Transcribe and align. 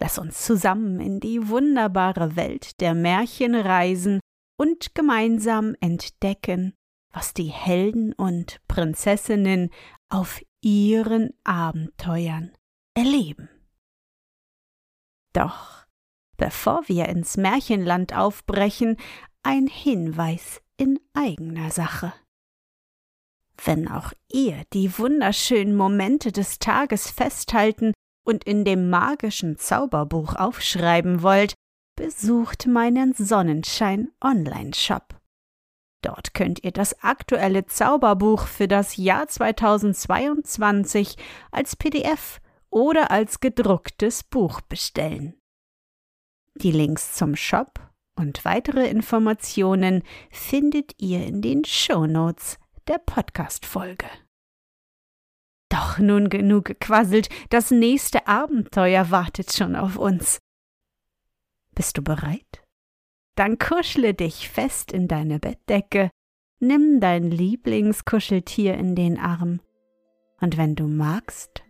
Lass 0.00 0.18
uns 0.18 0.42
zusammen 0.44 0.98
in 0.98 1.20
die 1.20 1.48
wunderbare 1.48 2.34
Welt 2.34 2.80
der 2.80 2.94
Märchen 2.94 3.54
reisen 3.54 4.20
und 4.58 4.94
gemeinsam 4.94 5.76
entdecken, 5.80 6.74
was 7.12 7.34
die 7.34 7.50
Helden 7.50 8.12
und 8.14 8.60
Prinzessinnen 8.66 9.70
auf 10.08 10.40
ihren 10.62 11.34
Abenteuern 11.44 12.52
erleben. 12.94 13.48
Doch 15.32 15.80
bevor 16.40 16.88
wir 16.88 17.06
ins 17.10 17.36
Märchenland 17.36 18.16
aufbrechen, 18.16 18.96
ein 19.42 19.66
Hinweis 19.66 20.62
in 20.78 20.98
eigener 21.12 21.70
Sache. 21.70 22.14
Wenn 23.62 23.88
auch 23.88 24.14
ihr 24.32 24.64
die 24.72 24.98
wunderschönen 24.98 25.76
Momente 25.76 26.32
des 26.32 26.58
Tages 26.58 27.10
festhalten 27.10 27.92
und 28.30 28.44
in 28.44 28.64
dem 28.64 28.88
magischen 28.90 29.58
Zauberbuch 29.58 30.36
aufschreiben 30.36 31.22
wollt, 31.22 31.54
besucht 31.96 32.68
meinen 32.68 33.12
Sonnenschein 33.12 34.12
Online-Shop. 34.22 35.16
Dort 36.02 36.32
könnt 36.32 36.62
ihr 36.62 36.70
das 36.70 37.02
aktuelle 37.02 37.66
Zauberbuch 37.66 38.46
für 38.46 38.68
das 38.68 38.96
Jahr 38.96 39.26
2022 39.26 41.16
als 41.50 41.74
PDF 41.74 42.40
oder 42.70 43.10
als 43.10 43.40
gedrucktes 43.40 44.22
Buch 44.22 44.60
bestellen. 44.60 45.34
Die 46.54 46.70
Links 46.70 47.14
zum 47.14 47.34
Shop 47.34 47.80
und 48.16 48.44
weitere 48.44 48.88
Informationen 48.88 50.04
findet 50.30 50.94
ihr 51.02 51.26
in 51.26 51.42
den 51.42 51.64
Shownotes 51.64 52.58
der 52.86 52.98
Podcast-Folge. 52.98 54.06
Doch 55.70 55.98
nun 55.98 56.28
genug 56.28 56.66
gequasselt, 56.66 57.28
das 57.48 57.70
nächste 57.70 58.26
Abenteuer 58.26 59.10
wartet 59.10 59.52
schon 59.52 59.76
auf 59.76 59.96
uns. 59.96 60.40
Bist 61.74 61.96
du 61.96 62.02
bereit? 62.02 62.62
Dann 63.36 63.56
kuschle 63.56 64.12
dich 64.12 64.50
fest 64.50 64.92
in 64.92 65.08
deine 65.08 65.38
Bettdecke, 65.38 66.10
nimm 66.58 67.00
dein 67.00 67.30
Lieblingskuscheltier 67.30 68.74
in 68.74 68.94
den 68.96 69.18
Arm, 69.18 69.60
und 70.40 70.58
wenn 70.58 70.74
du 70.74 70.88
magst, 70.88 71.62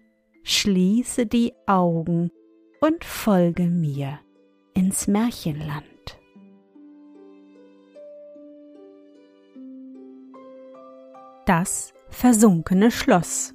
schließe 0.42 1.26
die 1.26 1.52
Augen 1.66 2.30
und 2.80 3.04
folge 3.04 3.64
mir 3.64 4.18
ins 4.74 5.06
Märchenland. 5.06 5.84
Das 11.44 11.92
versunkene 12.08 12.90
Schloss 12.90 13.52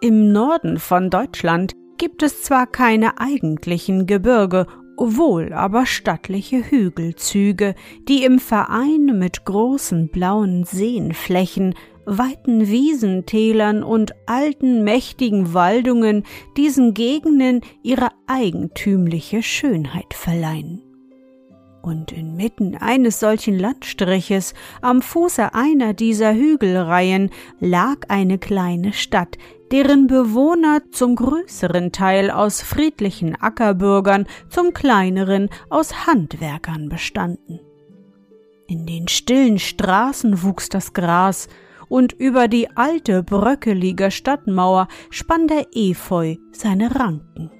im 0.00 0.32
Norden 0.32 0.78
von 0.78 1.10
Deutschland 1.10 1.72
gibt 1.98 2.22
es 2.22 2.42
zwar 2.42 2.66
keine 2.66 3.18
eigentlichen 3.20 4.06
Gebirge, 4.06 4.66
wohl 4.98 5.52
aber 5.52 5.86
stattliche 5.86 6.70
Hügelzüge, 6.70 7.74
die 8.08 8.24
im 8.24 8.38
Verein 8.38 9.18
mit 9.18 9.44
großen 9.44 10.08
blauen 10.08 10.64
Seenflächen, 10.64 11.74
weiten 12.06 12.68
Wiesentälern 12.68 13.82
und 13.82 14.12
alten 14.26 14.84
mächtigen 14.84 15.54
Waldungen 15.54 16.22
diesen 16.56 16.94
Gegenden 16.94 17.62
ihre 17.82 18.10
eigentümliche 18.26 19.42
Schönheit 19.42 20.14
verleihen. 20.14 20.82
Und 21.82 22.10
inmitten 22.10 22.76
eines 22.76 23.20
solchen 23.20 23.58
Landstriches, 23.58 24.54
am 24.82 25.02
Fuße 25.02 25.54
einer 25.54 25.94
dieser 25.94 26.34
Hügelreihen, 26.34 27.30
lag 27.60 27.98
eine 28.08 28.38
kleine 28.38 28.92
Stadt, 28.92 29.36
deren 29.72 30.06
Bewohner 30.06 30.82
zum 30.90 31.16
größeren 31.16 31.92
Teil 31.92 32.30
aus 32.30 32.62
friedlichen 32.62 33.34
Ackerbürgern, 33.34 34.26
zum 34.48 34.72
kleineren 34.72 35.48
aus 35.70 36.06
Handwerkern 36.06 36.88
bestanden. 36.88 37.60
In 38.68 38.86
den 38.86 39.08
stillen 39.08 39.58
Straßen 39.58 40.42
wuchs 40.42 40.68
das 40.68 40.92
Gras, 40.92 41.48
und 41.88 42.12
über 42.12 42.48
die 42.48 42.76
alte 42.76 43.22
bröckelige 43.22 44.10
Stadtmauer 44.10 44.88
spann 45.10 45.46
der 45.46 45.66
Efeu 45.72 46.34
seine 46.50 46.94
Ranken. 46.96 47.50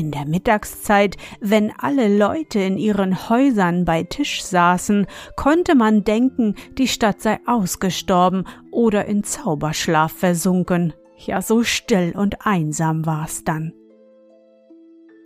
In 0.00 0.12
der 0.12 0.24
Mittagszeit, 0.24 1.18
wenn 1.40 1.74
alle 1.76 2.16
Leute 2.16 2.58
in 2.58 2.78
ihren 2.78 3.28
Häusern 3.28 3.84
bei 3.84 4.02
Tisch 4.02 4.42
saßen, 4.42 5.06
konnte 5.36 5.74
man 5.74 6.04
denken, 6.04 6.54
die 6.78 6.88
Stadt 6.88 7.20
sei 7.20 7.38
ausgestorben 7.44 8.46
oder 8.70 9.04
in 9.04 9.24
Zauberschlaf 9.24 10.10
versunken. 10.10 10.94
Ja, 11.18 11.42
so 11.42 11.64
still 11.64 12.14
und 12.16 12.46
einsam 12.46 13.04
war's 13.04 13.44
dann. 13.44 13.74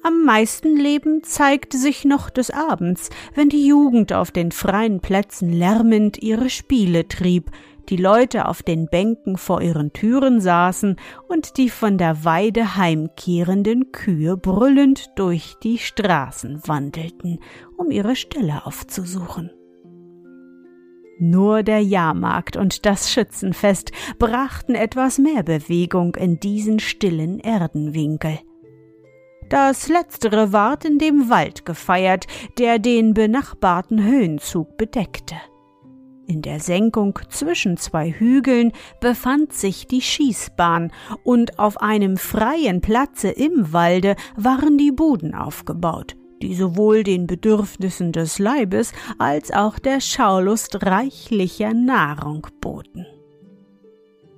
Am 0.03 0.25
meisten 0.25 0.77
Leben 0.77 1.23
zeigte 1.23 1.79
sich 1.79 2.05
noch 2.05 2.29
des 2.29 2.51
Abends, 2.51 3.11
wenn 3.37 3.51
die 3.51 3.69
Jugend 3.69 4.13
auf 4.13 4.33
den 4.33 4.51
freien 4.51 4.99
Plätzen 4.99 5.53
lärmend 5.53 6.19
ihre 6.21 6.51
Spiele 6.51 7.07
trieb, 7.07 7.53
die 7.89 7.97
Leute 7.97 8.49
auf 8.49 8.63
den 8.63 8.87
Bänken 8.87 9.37
vor 9.37 9.61
ihren 9.63 9.93
Türen 9.93 10.41
saßen 10.41 10.97
und 11.29 11.57
die 11.57 11.71
von 11.71 11.99
der 11.99 12.25
Weide 12.25 12.77
heimkehrenden 12.77 13.93
Kühe 13.93 14.37
brüllend 14.37 15.11
durch 15.17 15.55
die 15.63 15.79
Straßen 15.79 16.67
wandelten, 16.67 17.41
um 17.77 17.91
ihre 17.91 18.17
Ställe 18.17 18.67
aufzusuchen. 18.67 19.51
Nur 21.19 21.63
der 21.63 21.81
Jahrmarkt 21.81 22.57
und 22.57 22.87
das 22.87 23.11
Schützenfest 23.11 23.93
brachten 24.19 24.75
etwas 24.75 25.19
mehr 25.19 25.43
Bewegung 25.43 26.17
in 26.17 26.41
diesen 26.41 26.81
stillen 26.81 27.39
Erdenwinkel. 27.39 28.41
Das 29.49 29.89
letztere 29.89 30.53
ward 30.53 30.85
in 30.85 30.99
dem 30.99 31.31
Wald 31.31 31.65
gefeiert, 31.65 32.27
der 32.59 32.79
den 32.79 33.15
benachbarten 33.15 34.03
Höhenzug 34.03 34.77
bedeckte. 34.77 35.37
In 36.27 36.41
der 36.41 36.59
Senkung 36.59 37.19
zwischen 37.29 37.77
zwei 37.77 38.11
Hügeln 38.11 38.73
befand 39.01 39.53
sich 39.53 39.87
die 39.87 40.01
Schießbahn, 40.01 40.91
und 41.23 41.59
auf 41.59 41.83
einem 41.83 42.17
freien 42.17 42.81
Platze 42.81 43.29
im 43.29 43.73
Walde 43.73 44.17
waren 44.37 44.79
die 44.79 44.91
Buden 44.91 45.35
aufgebaut, 45.35 46.17
die 46.41 46.55
sowohl 46.55 47.03
den 47.03 47.27
Bedürfnissen 47.27 48.13
des 48.13 48.39
Leibes 48.39 48.93
als 49.19 49.51
auch 49.51 49.79
der 49.79 50.01
Schaulust 50.01 50.85
reichlicher 50.87 51.75
Nahrung 51.75 52.47
boten. 52.61 53.07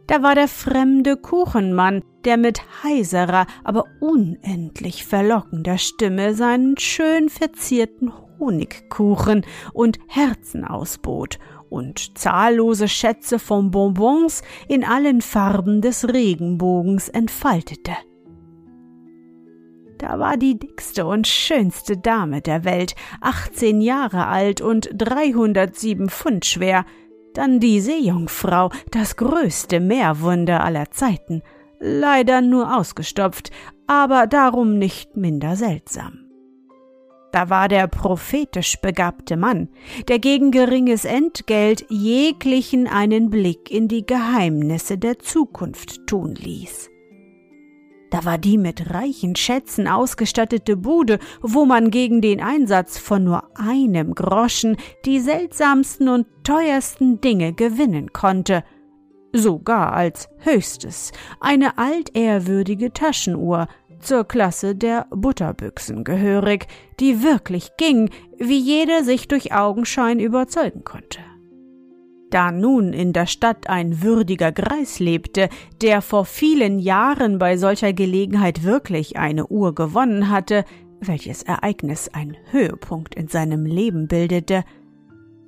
Da 0.08 0.22
war 0.22 0.34
der 0.34 0.48
fremde 0.48 1.16
Kuchenmann, 1.16 2.02
der 2.25 2.36
mit 2.36 2.60
heiserer, 2.82 3.46
aber 3.64 3.84
unendlich 4.00 5.04
verlockender 5.04 5.78
Stimme 5.78 6.34
seinen 6.34 6.76
schön 6.78 7.28
verzierten 7.28 8.12
Honigkuchen 8.38 9.44
und 9.72 9.98
Herzen 10.08 10.64
ausbot 10.64 11.38
und 11.69 12.19
zahllose 12.19 12.88
Schätze 12.88 13.38
von 13.38 13.71
Bonbons 13.71 14.43
in 14.69 14.84
allen 14.84 15.21
Farben 15.21 15.81
des 15.81 16.09
Regenbogens 16.09 17.08
entfaltete. 17.08 17.93
Da 19.99 20.19
war 20.19 20.37
die 20.37 20.58
dickste 20.58 21.06
und 21.06 21.26
schönste 21.26 21.96
Dame 21.96 22.43
der 22.43 22.64
Welt, 22.64 22.94
achtzehn 23.20 23.81
Jahre 23.81 24.26
alt 24.26 24.61
und 24.61 24.90
dreihundertsieben 24.94 26.11
Pfund 26.11 26.44
schwer, 26.44 26.85
dann 27.32 27.61
die 27.61 27.81
Seejungfrau, 27.81 28.70
das 28.90 29.17
größte 29.17 29.81
Meerwunder 29.81 30.64
aller 30.64 30.90
Zeiten, 30.90 31.43
leider 31.81 32.40
nur 32.40 32.76
ausgestopft, 32.76 33.50
aber 33.87 34.26
darum 34.26 34.79
nicht 34.79 35.17
minder 35.17 35.56
seltsam. 35.56 36.25
Da 37.37 37.50
war 37.50 37.69
der 37.69 37.87
prophetisch 37.87 38.81
begabte 38.81 39.37
Mann, 39.37 39.69
der 40.09 40.19
gegen 40.19 40.53
geringes 40.53 41.05
Entgelt 41.05 41.85
jeglichen 41.91 42.88
einen 42.88 43.29
Blick 43.29 43.71
in 43.71 43.88
die 43.88 44.06
Geheimnisse 44.06 44.97
der 44.97 45.19
Zukunft 45.19 46.06
tun 46.06 46.35
ließ. 46.35 46.88
Da 48.09 48.25
war 48.25 48.38
die 48.38 48.56
mit 48.56 48.91
reichen 48.91 49.37
Schätzen 49.37 49.87
ausgestattete 49.87 50.79
Bude, 50.79 51.19
wo 51.43 51.67
man 51.67 51.91
gegen 51.91 52.23
den 52.23 52.41
Einsatz 52.41 52.97
von 52.97 53.25
nur 53.25 53.43
einem 53.55 54.15
Groschen 54.15 54.79
die 55.05 55.21
seltsamsten 55.21 56.09
und 56.09 56.27
teuersten 56.43 57.21
Dinge 57.21 57.53
gewinnen 57.53 58.15
konnte, 58.15 58.65
sogar 59.35 59.93
als 59.93 60.31
höchstes 60.38 61.12
eine 61.41 61.77
altehrwürdige 61.77 62.94
Taschenuhr, 62.94 63.69
zur 64.00 64.25
Klasse 64.25 64.75
der 64.75 65.06
Butterbüchsen 65.10 66.04
gehörig, 66.04 66.66
die 67.00 67.22
wirklich 67.22 67.70
ging, 67.76 68.10
wie 68.38 68.58
jeder 68.58 69.04
sich 69.04 69.28
durch 69.28 69.52
Augenschein 69.52 70.20
überzeugen 70.20 70.84
konnte. 70.84 71.20
Da 72.31 72.50
nun 72.50 72.93
in 72.93 73.12
der 73.12 73.26
Stadt 73.26 73.69
ein 73.69 74.02
würdiger 74.02 74.52
Greis 74.52 74.98
lebte, 74.98 75.48
der 75.81 76.02
vor 76.02 76.25
vielen 76.25 76.78
Jahren 76.78 77.38
bei 77.38 77.56
solcher 77.56 77.93
Gelegenheit 77.93 78.64
wirklich 78.64 79.16
eine 79.16 79.46
Uhr 79.46 79.75
gewonnen 79.75 80.28
hatte, 80.28 80.64
welches 81.00 81.42
Ereignis 81.42 82.08
ein 82.12 82.37
Höhepunkt 82.50 83.14
in 83.14 83.28
seinem 83.28 83.64
Leben 83.64 84.08
bildete, 84.08 84.64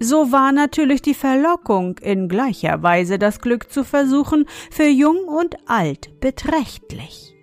so 0.00 0.30
war 0.30 0.52
natürlich 0.52 1.02
die 1.02 1.14
Verlockung, 1.14 1.98
in 1.98 2.28
gleicher 2.28 2.82
Weise 2.82 3.18
das 3.18 3.40
Glück 3.40 3.72
zu 3.72 3.82
versuchen, 3.82 4.46
für 4.70 4.86
jung 4.86 5.26
und 5.26 5.56
alt 5.66 6.20
beträchtlich. 6.20 7.37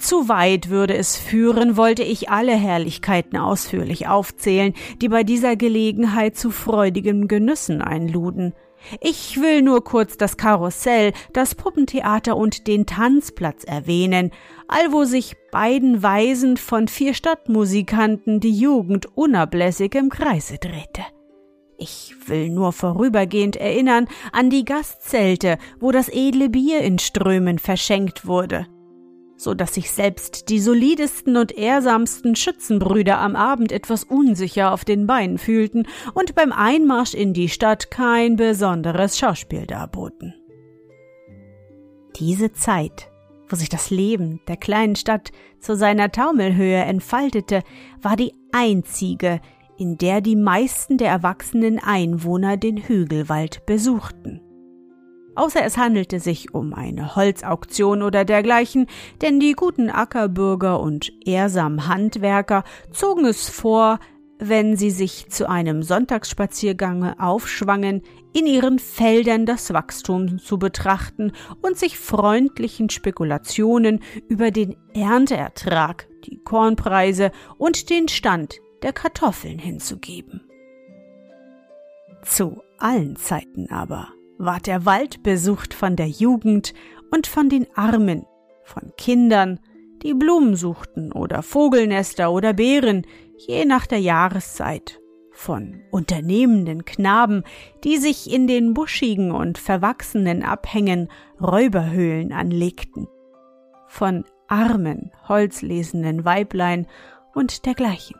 Zu 0.00 0.30
weit 0.30 0.70
würde 0.70 0.94
es 0.94 1.18
führen, 1.18 1.76
wollte 1.76 2.02
ich 2.02 2.30
alle 2.30 2.56
Herrlichkeiten 2.56 3.36
ausführlich 3.36 4.08
aufzählen, 4.08 4.72
die 5.02 5.10
bei 5.10 5.24
dieser 5.24 5.56
Gelegenheit 5.56 6.36
zu 6.36 6.50
freudigen 6.50 7.28
Genüssen 7.28 7.82
einluden. 7.82 8.54
Ich 9.02 9.38
will 9.42 9.60
nur 9.60 9.84
kurz 9.84 10.16
das 10.16 10.38
Karussell, 10.38 11.12
das 11.34 11.54
Puppentheater 11.54 12.34
und 12.34 12.66
den 12.66 12.86
Tanzplatz 12.86 13.64
erwähnen, 13.64 14.30
allwo 14.68 15.04
sich 15.04 15.36
beiden 15.52 16.02
Weisen 16.02 16.56
von 16.56 16.88
vier 16.88 17.12
Stadtmusikanten 17.12 18.40
die 18.40 18.58
Jugend 18.58 19.14
unablässig 19.18 19.94
im 19.96 20.08
Kreise 20.08 20.56
drehte. 20.56 21.02
Ich 21.76 22.14
will 22.26 22.48
nur 22.48 22.72
vorübergehend 22.72 23.56
erinnern 23.56 24.08
an 24.32 24.48
die 24.48 24.64
Gastzelte, 24.64 25.58
wo 25.78 25.92
das 25.92 26.08
edle 26.08 26.48
Bier 26.48 26.80
in 26.80 26.98
Strömen 26.98 27.58
verschenkt 27.58 28.26
wurde, 28.26 28.66
so 29.40 29.54
dass 29.54 29.74
sich 29.74 29.90
selbst 29.90 30.50
die 30.50 30.60
solidesten 30.60 31.38
und 31.38 31.56
ehrsamsten 31.56 32.36
Schützenbrüder 32.36 33.18
am 33.18 33.36
Abend 33.36 33.72
etwas 33.72 34.04
unsicher 34.04 34.72
auf 34.72 34.84
den 34.84 35.06
Beinen 35.06 35.38
fühlten 35.38 35.86
und 36.12 36.34
beim 36.34 36.52
Einmarsch 36.52 37.14
in 37.14 37.32
die 37.32 37.48
Stadt 37.48 37.90
kein 37.90 38.36
besonderes 38.36 39.18
Schauspiel 39.18 39.66
darboten. 39.66 40.34
Diese 42.16 42.52
Zeit, 42.52 43.10
wo 43.48 43.56
sich 43.56 43.70
das 43.70 43.88
Leben 43.88 44.40
der 44.46 44.58
kleinen 44.58 44.94
Stadt 44.94 45.32
zu 45.58 45.74
seiner 45.74 46.12
Taumelhöhe 46.12 46.82
entfaltete, 46.82 47.62
war 48.02 48.16
die 48.16 48.34
einzige, 48.52 49.40
in 49.78 49.96
der 49.96 50.20
die 50.20 50.36
meisten 50.36 50.98
der 50.98 51.08
erwachsenen 51.08 51.78
Einwohner 51.78 52.58
den 52.58 52.76
Hügelwald 52.76 53.64
besuchten. 53.64 54.42
Außer 55.40 55.64
es 55.64 55.78
handelte 55.78 56.20
sich 56.20 56.52
um 56.52 56.74
eine 56.74 57.16
Holzauktion 57.16 58.02
oder 58.02 58.26
dergleichen, 58.26 58.88
denn 59.22 59.40
die 59.40 59.54
guten 59.54 59.88
Ackerbürger 59.88 60.78
und 60.80 61.10
ehrsamen 61.26 61.88
Handwerker 61.88 62.62
zogen 62.92 63.24
es 63.24 63.48
vor, 63.48 64.00
wenn 64.38 64.76
sie 64.76 64.90
sich 64.90 65.30
zu 65.30 65.48
einem 65.48 65.82
Sonntagsspaziergange 65.82 67.18
aufschwangen, 67.18 68.02
in 68.34 68.46
ihren 68.46 68.78
Feldern 68.78 69.46
das 69.46 69.72
Wachstum 69.72 70.38
zu 70.40 70.58
betrachten 70.58 71.32
und 71.62 71.78
sich 71.78 71.98
freundlichen 71.98 72.90
Spekulationen 72.90 74.00
über 74.28 74.50
den 74.50 74.76
Ernteertrag, 74.92 76.06
die 76.26 76.36
Kornpreise 76.44 77.32
und 77.56 77.88
den 77.88 78.08
Stand 78.08 78.56
der 78.82 78.92
Kartoffeln 78.92 79.58
hinzugeben. 79.58 80.42
Zu 82.26 82.60
allen 82.78 83.16
Zeiten 83.16 83.70
aber 83.70 84.08
ward 84.40 84.66
der 84.66 84.86
Wald 84.86 85.22
besucht 85.22 85.74
von 85.74 85.96
der 85.96 86.08
Jugend 86.08 86.72
und 87.10 87.26
von 87.26 87.48
den 87.48 87.66
Armen, 87.74 88.24
von 88.64 88.92
Kindern, 88.96 89.60
die 90.02 90.14
Blumen 90.14 90.56
suchten 90.56 91.12
oder 91.12 91.42
Vogelnester 91.42 92.32
oder 92.32 92.54
Beeren, 92.54 93.06
je 93.36 93.66
nach 93.66 93.86
der 93.86 94.00
Jahreszeit, 94.00 95.00
von 95.30 95.82
unternehmenden 95.90 96.84
Knaben, 96.84 97.44
die 97.84 97.98
sich 97.98 98.32
in 98.32 98.46
den 98.46 98.74
buschigen 98.74 99.30
und 99.30 99.58
verwachsenen 99.58 100.42
Abhängen 100.42 101.08
Räuberhöhlen 101.40 102.32
anlegten, 102.32 103.08
von 103.88 104.24
armen, 104.48 105.12
holzlesenden 105.28 106.24
Weiblein 106.24 106.86
und 107.34 107.66
dergleichen. 107.66 108.16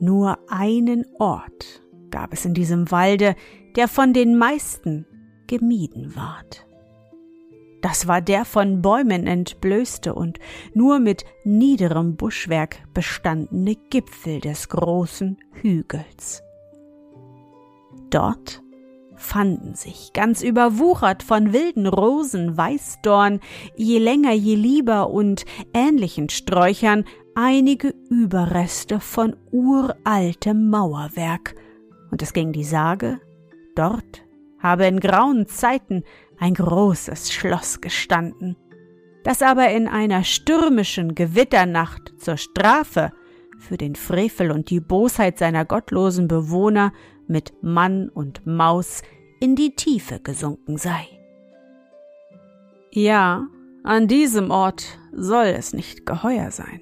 Nur 0.00 0.38
einen 0.48 1.06
Ort 1.18 1.82
gab 2.10 2.32
es 2.32 2.44
in 2.44 2.54
diesem 2.54 2.90
Walde, 2.90 3.34
der 3.76 3.88
von 3.88 4.12
den 4.12 4.36
meisten 4.36 5.06
gemieden 5.46 6.14
ward. 6.16 6.66
Das 7.80 8.08
war 8.08 8.20
der 8.20 8.44
von 8.44 8.82
Bäumen 8.82 9.26
entblößte 9.26 10.14
und 10.14 10.38
nur 10.74 10.98
mit 10.98 11.24
niederem 11.44 12.16
Buschwerk 12.16 12.82
bestandene 12.92 13.76
Gipfel 13.90 14.40
des 14.40 14.68
großen 14.68 15.38
Hügels. 15.52 16.42
Dort 18.10 18.62
fanden 19.14 19.74
sich, 19.74 20.12
ganz 20.12 20.42
überwuchert 20.42 21.22
von 21.22 21.52
wilden 21.52 21.86
Rosen, 21.86 22.56
Weißdorn, 22.56 23.40
je 23.76 23.98
länger 23.98 24.32
je 24.32 24.54
lieber 24.54 25.10
und 25.10 25.44
ähnlichen 25.74 26.28
Sträuchern, 26.28 27.04
einige 27.34 27.94
Überreste 28.10 29.00
von 29.00 29.36
uraltem 29.50 30.70
Mauerwerk, 30.70 31.54
und 32.10 32.22
es 32.22 32.32
ging 32.32 32.52
die 32.52 32.64
Sage, 32.64 33.20
dort 33.74 34.24
habe 34.58 34.86
in 34.86 35.00
grauen 35.00 35.46
Zeiten 35.46 36.04
ein 36.38 36.54
großes 36.54 37.32
Schloss 37.32 37.80
gestanden, 37.80 38.56
das 39.24 39.42
aber 39.42 39.70
in 39.70 39.88
einer 39.88 40.24
stürmischen 40.24 41.14
Gewitternacht 41.14 42.14
zur 42.18 42.36
Strafe 42.36 43.12
für 43.58 43.76
den 43.76 43.96
Frevel 43.96 44.50
und 44.50 44.70
die 44.70 44.80
Bosheit 44.80 45.38
seiner 45.38 45.64
gottlosen 45.64 46.28
Bewohner 46.28 46.92
mit 47.26 47.52
Mann 47.62 48.08
und 48.08 48.46
Maus 48.46 49.02
in 49.40 49.56
die 49.56 49.74
Tiefe 49.74 50.20
gesunken 50.20 50.78
sei. 50.78 51.06
Ja, 52.90 53.46
an 53.84 54.08
diesem 54.08 54.50
Ort 54.50 54.98
soll 55.12 55.46
es 55.46 55.72
nicht 55.72 56.06
geheuer 56.06 56.50
sein. 56.50 56.80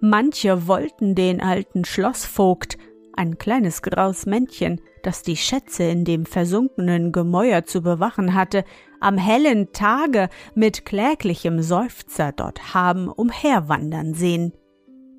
Manche 0.00 0.66
wollten 0.66 1.14
den 1.14 1.40
alten 1.40 1.84
Schlossvogt, 1.84 2.78
ein 3.18 3.36
kleines 3.36 3.82
graues 3.82 4.26
Männchen, 4.26 4.80
das 5.02 5.22
die 5.22 5.36
Schätze 5.36 5.82
in 5.84 6.04
dem 6.04 6.24
versunkenen 6.24 7.12
Gemäuer 7.12 7.64
zu 7.64 7.82
bewachen 7.82 8.34
hatte, 8.34 8.64
am 9.00 9.18
hellen 9.18 9.72
Tage 9.72 10.28
mit 10.54 10.86
kläglichem 10.86 11.60
Seufzer 11.60 12.32
dort 12.32 12.74
haben 12.74 13.08
umherwandern 13.08 14.14
sehen. 14.14 14.52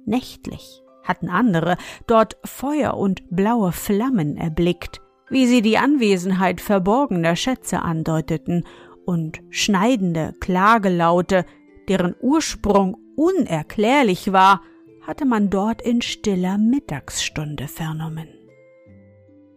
Nächtlich 0.06 0.82
hatten 1.04 1.30
andere 1.30 1.78
dort 2.08 2.38
Feuer 2.46 2.96
und 2.96 3.22
blaue 3.30 3.72
Flammen 3.72 4.38
erblickt, 4.38 5.02
wie 5.30 5.46
sie 5.46 5.62
die 5.62 5.78
Anwesenheit 5.78 6.62
verborgener 6.62 7.36
Schätze 7.36 7.82
andeuteten, 7.82 8.66
und 9.06 9.40
schneidende 9.50 10.34
Klagelaute, 10.40 11.44
deren 11.88 12.14
Ursprung 12.22 12.96
unerklärlich 13.16 14.32
war, 14.32 14.62
hatte 15.10 15.26
man 15.26 15.50
dort 15.50 15.82
in 15.82 16.04
stiller 16.04 16.60
Mittagsstunde 16.60 17.68
vernommen. 17.68 18.28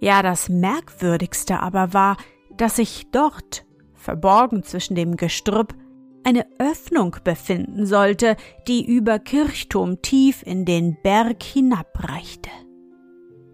Ja, 0.01 0.23
das 0.23 0.49
Merkwürdigste 0.49 1.61
aber 1.61 1.93
war, 1.93 2.17
dass 2.57 2.77
sich 2.77 3.09
dort, 3.13 3.67
verborgen 3.93 4.63
zwischen 4.63 4.95
dem 4.95 5.17
Gestrüpp, 5.19 5.75
eine 6.25 6.47
Öffnung 6.59 7.17
befinden 7.23 7.85
sollte, 7.85 8.37
die 8.67 8.83
über 8.83 9.19
Kirchturm 9.19 10.01
tief 10.01 10.43
in 10.43 10.65
den 10.65 10.97
Berg 11.03 11.43
hinabreichte. 11.43 12.49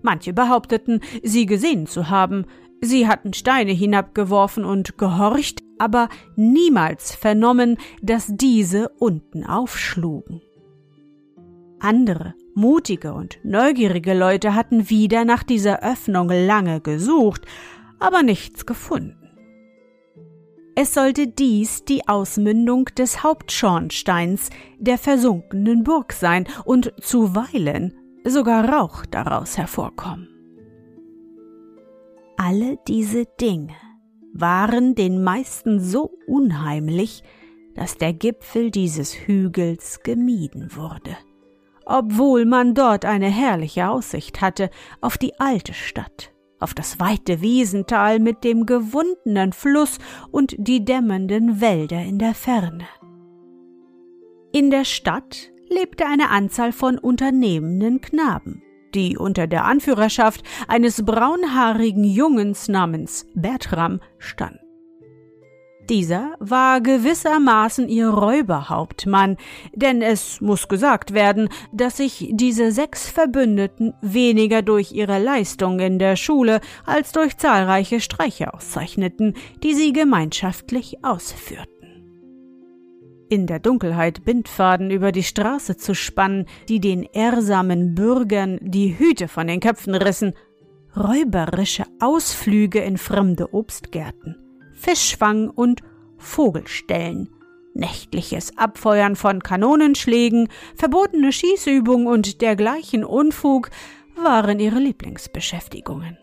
Manche 0.01 0.33
behaupteten, 0.33 1.01
sie 1.25 1.47
gesehen 1.47 1.89
zu 1.89 2.09
haben, 2.09 2.47
sie 2.81 3.09
hatten 3.09 3.33
Steine 3.33 3.73
hinabgeworfen 3.73 4.65
und 4.65 4.99
gehorcht, 4.99 5.65
aber 5.79 6.09
niemals 6.37 7.13
vernommen, 7.13 7.77
dass 8.03 8.29
diese 8.29 8.89
unten 9.01 9.45
aufschlugen. 9.45 10.43
Andere, 11.81 12.35
mutige 12.55 13.13
und 13.15 13.39
neugierige 13.45 14.15
Leute 14.15 14.55
hatten 14.55 14.91
wieder 14.91 15.25
nach 15.25 15.43
dieser 15.43 15.83
Öffnung 15.83 16.29
lange 16.29 16.81
gesucht, 16.81 17.43
aber 17.99 18.23
nichts 18.23 18.67
gefunden. 18.67 19.17
Es 20.75 20.95
sollte 20.95 21.27
dies 21.27 21.85
die 21.85 22.07
Ausmündung 22.07 22.85
des 22.97 23.25
Hauptschornsteins 23.25 24.51
der 24.79 24.97
versunkenen 24.97 25.83
Burg 25.83 26.13
sein 26.13 26.47
und 26.65 26.93
zuweilen 27.01 27.95
sogar 28.25 28.69
Rauch 28.69 29.05
daraus 29.07 29.59
hervorkommen. 29.59 30.29
Alle 32.37 32.79
diese 32.87 33.25
Dinge 33.41 33.75
waren 34.33 34.95
den 34.95 35.25
meisten 35.25 35.81
so 35.81 36.13
unheimlich, 36.29 37.25
dass 37.75 37.97
der 37.97 38.13
Gipfel 38.13 38.71
dieses 38.71 39.15
Hügels 39.15 40.05
gemieden 40.05 40.77
wurde, 40.77 41.17
obwohl 41.89 42.45
man 42.45 42.75
dort 42.75 43.05
eine 43.05 43.29
herrliche 43.29 43.89
Aussicht 43.89 44.41
hatte 44.41 44.71
auf 45.01 45.17
die 45.17 45.41
alte 45.41 45.73
Stadt, 45.73 46.33
auf 46.61 46.75
das 46.75 47.01
weite 47.01 47.41
Wiesental 47.41 48.21
mit 48.21 48.45
dem 48.45 48.67
gewundenen 48.67 49.53
Fluss 49.53 49.99
und 50.31 50.55
die 50.59 50.85
dämmernden 50.85 51.61
Wälder 51.61 52.03
in 52.03 52.19
der 52.19 52.35
Ferne. 52.35 52.87
In 54.53 54.71
der 54.71 54.85
Stadt 54.85 55.51
lebte 55.71 56.07
eine 56.07 56.31
Anzahl 56.31 56.73
von 56.73 56.99
unternehmenden 56.99 58.01
Knaben, 58.01 58.63
die 58.95 59.17
unter 59.17 59.47
der 59.47 59.65
Anführerschaft 59.65 60.43
eines 60.69 61.05
braunhaarigen 61.05 62.05
Jungens 62.05 62.69
namens 62.69 63.27
Bertram 63.35 64.01
standen. 64.19 64.68
Dieser 65.89 66.35
war 66.39 66.83
gewissermaßen 66.83 67.89
ihr 67.89 68.09
Räuberhauptmann, 68.09 69.39
denn 69.75 70.03
es 70.03 70.41
muss 70.43 70.69
gesagt 70.69 71.15
werden, 71.15 71.49
dass 71.73 71.97
sich 71.97 72.29
diese 72.33 72.73
sechs 72.73 73.09
Verbündeten 73.09 73.95
weniger 74.03 74.61
durch 74.61 74.93
ihre 74.93 75.19
Leistung 75.19 75.81
in 75.81 75.99
der 75.99 76.17
Schule 76.17 76.61
als 76.85 77.13
durch 77.13 77.39
zahlreiche 77.39 78.01
Streiche 78.01 78.53
auszeichneten, 78.53 79.35
die 79.63 79.73
sie 79.73 79.95
gemeinschaftlich 79.95 81.03
ausführten. 81.03 81.73
In 83.31 83.47
der 83.47 83.59
Dunkelheit 83.59 84.25
Bindfaden 84.27 84.91
über 84.91 85.11
die 85.11 85.23
Straße 85.23 85.79
zu 85.79 85.95
spannen, 85.95 86.47
die 86.69 86.81
den 86.81 87.03
ehrsamen 87.03 87.95
Bürgern 87.95 88.59
die 88.61 88.99
Hüte 88.99 89.27
von 89.29 89.47
den 89.47 89.61
Köpfen 89.61 89.95
rissen, 89.95 90.35
räuberische 90.97 91.85
Ausflüge 92.01 92.81
in 92.81 92.99
fremde 92.99 93.55
Obstgärten, 93.55 94.48
Fischfang 94.79 95.51
und 95.51 95.83
Vogelstellen, 96.19 97.31
nächtliches 97.75 98.57
Abfeuern 98.57 99.17
von 99.17 99.43
Kanonenschlägen, 99.43 100.49
verbotene 100.77 101.33
Schießübungen 101.33 102.07
und 102.07 102.41
dergleichen 102.41 103.05
Unfug 103.05 103.71
waren 104.17 104.61
ihre 104.61 104.79
Lieblingsbeschäftigungen. 104.79 106.17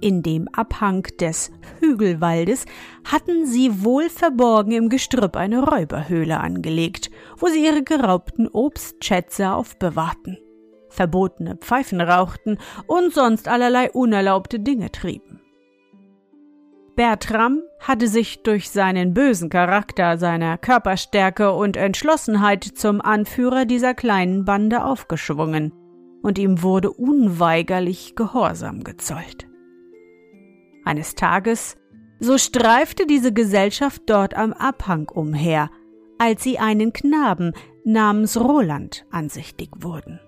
In 0.00 0.22
dem 0.22 0.48
Abhang 0.52 1.04
des 1.18 1.50
Hügelwaldes 1.80 2.66
hatten 3.04 3.46
sie 3.46 3.84
wohl 3.84 4.10
verborgen 4.10 4.72
im 4.72 4.88
Gestrüpp 4.90 5.36
eine 5.36 5.62
Räuberhöhle 5.62 6.40
angelegt, 6.40 7.10
wo 7.38 7.46
sie 7.46 7.64
ihre 7.64 7.82
geraubten 7.82 8.48
Obstschätze 8.48 9.52
aufbewahrten, 9.52 10.38
verbotene 10.90 11.56
Pfeifen 11.56 12.02
rauchten 12.02 12.58
und 12.86 13.14
sonst 13.14 13.48
allerlei 13.48 13.90
unerlaubte 13.90 14.60
Dinge 14.60 14.92
trieben. 14.92 15.40
Bertram 16.96 17.60
hatte 17.80 18.06
sich 18.08 18.42
durch 18.42 18.70
seinen 18.70 19.14
bösen 19.14 19.50
Charakter, 19.50 20.16
seiner 20.16 20.58
Körperstärke 20.58 21.52
und 21.52 21.76
Entschlossenheit 21.76 22.64
zum 22.64 23.00
Anführer 23.00 23.64
dieser 23.64 23.94
kleinen 23.94 24.44
Bande 24.44 24.84
aufgeschwungen, 24.84 25.72
und 26.22 26.38
ihm 26.38 26.62
wurde 26.62 26.90
unweigerlich 26.90 28.14
Gehorsam 28.14 28.84
gezollt. 28.84 29.46
Eines 30.84 31.14
Tages, 31.14 31.76
so 32.20 32.38
streifte 32.38 33.06
diese 33.06 33.32
Gesellschaft 33.32 34.02
dort 34.06 34.34
am 34.34 34.52
Abhang 34.52 35.08
umher, 35.08 35.70
als 36.18 36.42
sie 36.42 36.58
einen 36.58 36.92
Knaben 36.92 37.52
namens 37.84 38.40
Roland 38.40 39.04
ansichtig 39.10 39.70
wurden, 39.78 40.20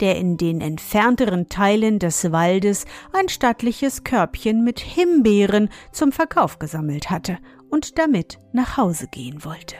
der 0.00 0.16
in 0.16 0.36
den 0.36 0.60
entfernteren 0.60 1.48
Teilen 1.48 1.98
des 1.98 2.32
Waldes 2.32 2.84
ein 3.12 3.28
stattliches 3.28 4.04
Körbchen 4.04 4.64
mit 4.64 4.80
Himbeeren 4.80 5.68
zum 5.92 6.12
Verkauf 6.12 6.58
gesammelt 6.58 7.10
hatte 7.10 7.38
und 7.70 7.98
damit 7.98 8.38
nach 8.52 8.76
Hause 8.76 9.06
gehen 9.10 9.44
wollte. 9.44 9.76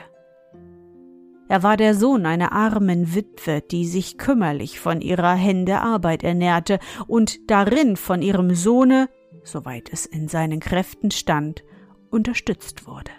Er 1.47 1.61
war 1.61 1.77
der 1.77 1.93
Sohn 1.93 2.25
einer 2.25 2.53
armen 2.53 3.13
Witwe, 3.13 3.61
die 3.61 3.85
sich 3.85 4.17
kümmerlich 4.17 4.79
von 4.79 5.01
ihrer 5.01 5.35
Hände 5.35 5.79
Arbeit 5.79 6.23
ernährte 6.23 6.79
und 7.07 7.51
darin 7.51 7.97
von 7.97 8.23
ihrem 8.23 8.55
Sohne 8.55 9.09
soweit 9.45 9.91
es 9.91 10.05
in 10.05 10.27
seinen 10.27 10.59
Kräften 10.59 11.11
stand, 11.11 11.63
unterstützt 12.09 12.87
wurde. 12.87 13.11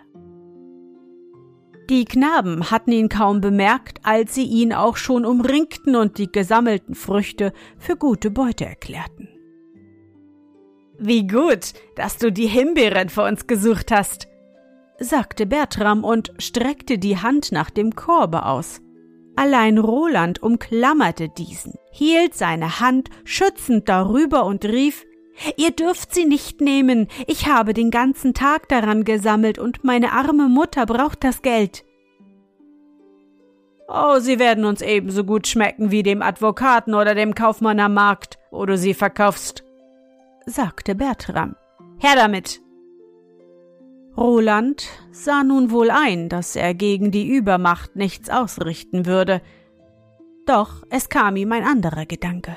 Die 1.89 2.05
Knaben 2.05 2.71
hatten 2.71 2.91
ihn 2.91 3.09
kaum 3.09 3.41
bemerkt, 3.41 4.01
als 4.03 4.35
sie 4.35 4.45
ihn 4.45 4.73
auch 4.73 4.97
schon 4.97 5.25
umringten 5.25 5.95
und 5.95 6.19
die 6.19 6.31
gesammelten 6.31 6.97
Früchte 6.97 7.53
für 7.79 7.97
gute 7.97 8.31
Beute 8.31 8.65
erklärten. 8.67 9.29
Wie 10.99 11.27
gut, 11.27 11.75
dass 11.95 12.17
du 12.19 12.33
die 12.33 12.49
Himbeeren 12.49 13.09
für 13.09 13.23
uns 13.23 13.47
gesucht 13.47 13.93
hast, 13.93 14.27
sagte 14.99 15.47
Bertram 15.47 16.03
und 16.03 16.33
streckte 16.39 16.99
die 16.99 17.19
Hand 17.19 17.53
nach 17.53 17.71
dem 17.71 17.95
Korbe 17.95 18.47
aus. 18.47 18.81
Allein 19.37 19.79
Roland 19.79 20.43
umklammerte 20.43 21.29
diesen, 21.29 21.75
hielt 21.93 22.35
seine 22.35 22.81
Hand 22.81 23.11
schützend 23.25 23.89
darüber 23.89 24.47
und 24.47 24.65
rief 24.65 25.05
Ihr 25.57 25.71
dürft 25.71 26.15
sie 26.15 26.25
nicht 26.25 26.61
nehmen. 26.61 27.09
Ich 27.27 27.47
habe 27.47 27.75
den 27.75 27.91
ganzen 27.91 28.35
Tag 28.35 28.69
daran 28.69 29.05
gesammelt 29.05 29.59
und 29.59 29.85
meine 29.85 30.13
arme 30.13 30.49
Mutter 30.49 30.87
braucht 30.87 31.25
das 31.25 31.43
Geld. 31.43 31.85
Oh, 33.89 34.19
sie 34.19 34.39
werden 34.39 34.65
uns 34.65 34.83
ebenso 34.83 35.25
gut 35.25 35.47
schmecken 35.47 35.91
wie 35.91 36.03
dem 36.03 36.23
Advokaten 36.23 36.95
oder 36.95 37.15
dem 37.15 37.35
Kaufmann 37.35 37.79
am 37.79 37.95
Markt, 37.95 38.39
wo 38.51 38.67
du 38.67 38.77
sie 38.77 38.95
verkaufst, 38.95 39.63
sagte 40.45 40.95
Bertram. 40.95 41.55
Her 41.99 42.17
damit! 42.17 42.61
Roland 44.17 44.89
sah 45.13 45.45
nun 45.45 45.71
wohl 45.71 45.91
ein, 45.91 46.29
dass 46.29 46.57
er 46.57 46.75
gegen 46.75 47.11
die 47.11 47.29
Übermacht 47.29 47.97
nichts 47.97 48.31
ausrichten 48.31 49.07
würde. 49.07 49.43
Doch 50.47 50.85
es 50.91 51.09
kam 51.09 51.37
ihm 51.37 51.53
ein 51.53 51.65
anderer 51.65 52.07
Gedanke. 52.07 52.57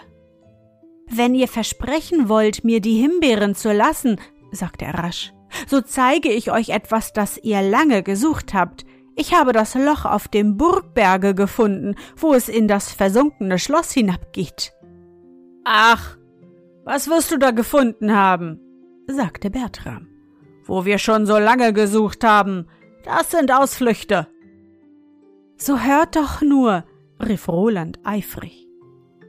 Wenn 1.11 1.35
ihr 1.35 1.47
versprechen 1.47 2.29
wollt, 2.29 2.63
mir 2.63 2.81
die 2.81 3.01
Himbeeren 3.01 3.55
zu 3.55 3.73
lassen, 3.73 4.19
sagte 4.51 4.85
er 4.85 4.95
rasch, 4.95 5.33
so 5.67 5.81
zeige 5.81 6.31
ich 6.31 6.51
euch 6.51 6.69
etwas, 6.69 7.13
das 7.13 7.37
ihr 7.37 7.61
lange 7.61 8.03
gesucht 8.03 8.53
habt. 8.53 8.85
Ich 9.15 9.33
habe 9.33 9.51
das 9.51 9.75
Loch 9.75 10.05
auf 10.05 10.27
dem 10.27 10.55
Burgberge 10.55 11.33
gefunden, 11.33 11.95
wo 12.15 12.33
es 12.33 12.47
in 12.47 12.67
das 12.67 12.91
versunkene 12.91 13.59
Schloss 13.59 13.91
hinabgeht. 13.91 14.71
Ach, 15.65 16.17
was 16.85 17.09
wirst 17.09 17.31
du 17.31 17.37
da 17.37 17.51
gefunden 17.51 18.15
haben? 18.15 18.59
sagte 19.07 19.49
Bertram. 19.49 20.07
Wo 20.65 20.85
wir 20.85 20.99
schon 20.99 21.25
so 21.25 21.37
lange 21.37 21.73
gesucht 21.73 22.23
haben. 22.23 22.67
Das 23.03 23.31
sind 23.31 23.51
Ausflüchte. 23.51 24.27
So 25.57 25.79
hört 25.79 26.15
doch 26.15 26.41
nur, 26.41 26.85
rief 27.19 27.47
Roland 27.47 27.99
eifrig. 28.03 28.68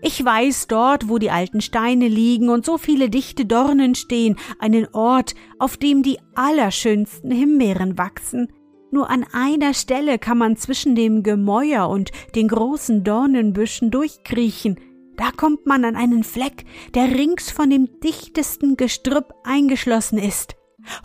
Ich 0.02 0.25
weiß 0.25 0.66
dort, 0.69 1.09
wo 1.09 1.19
die 1.19 1.30
alten 1.30 1.61
Steine 1.61 2.09
liegen 2.09 2.49
und 2.49 2.64
so 2.64 2.78
viele 2.78 3.11
dichte 3.11 3.45
Dornen 3.45 3.95
stehen, 3.95 4.37
einen 4.59 4.87
Ort, 4.95 5.35
auf 5.59 5.76
dem 5.76 6.02
die 6.02 6.19
allerschönsten 6.35 7.30
Himbeeren 7.30 7.99
wachsen. 7.99 8.50
Nur 8.90 9.11
an 9.11 9.25
einer 9.33 9.75
Stelle 9.75 10.19
kann 10.19 10.38
man 10.38 10.57
zwischen 10.57 10.95
dem 10.95 11.23
Gemäuer 11.23 11.88
und 11.88 12.11
den 12.35 12.49
großen 12.49 13.04
Dornenbüschen 13.04 13.90
durchkriechen. 13.90 14.80
Da 15.16 15.30
kommt 15.37 15.66
man 15.66 15.85
an 15.85 15.97
einen 15.97 16.25
Fleck, 16.25 16.64
der 16.95 17.11
rings 17.11 17.50
von 17.50 17.69
dem 17.69 18.00
dichtesten 18.00 18.76
Gestrüpp 18.76 19.35
eingeschlossen 19.45 20.19
ist. 20.19 20.57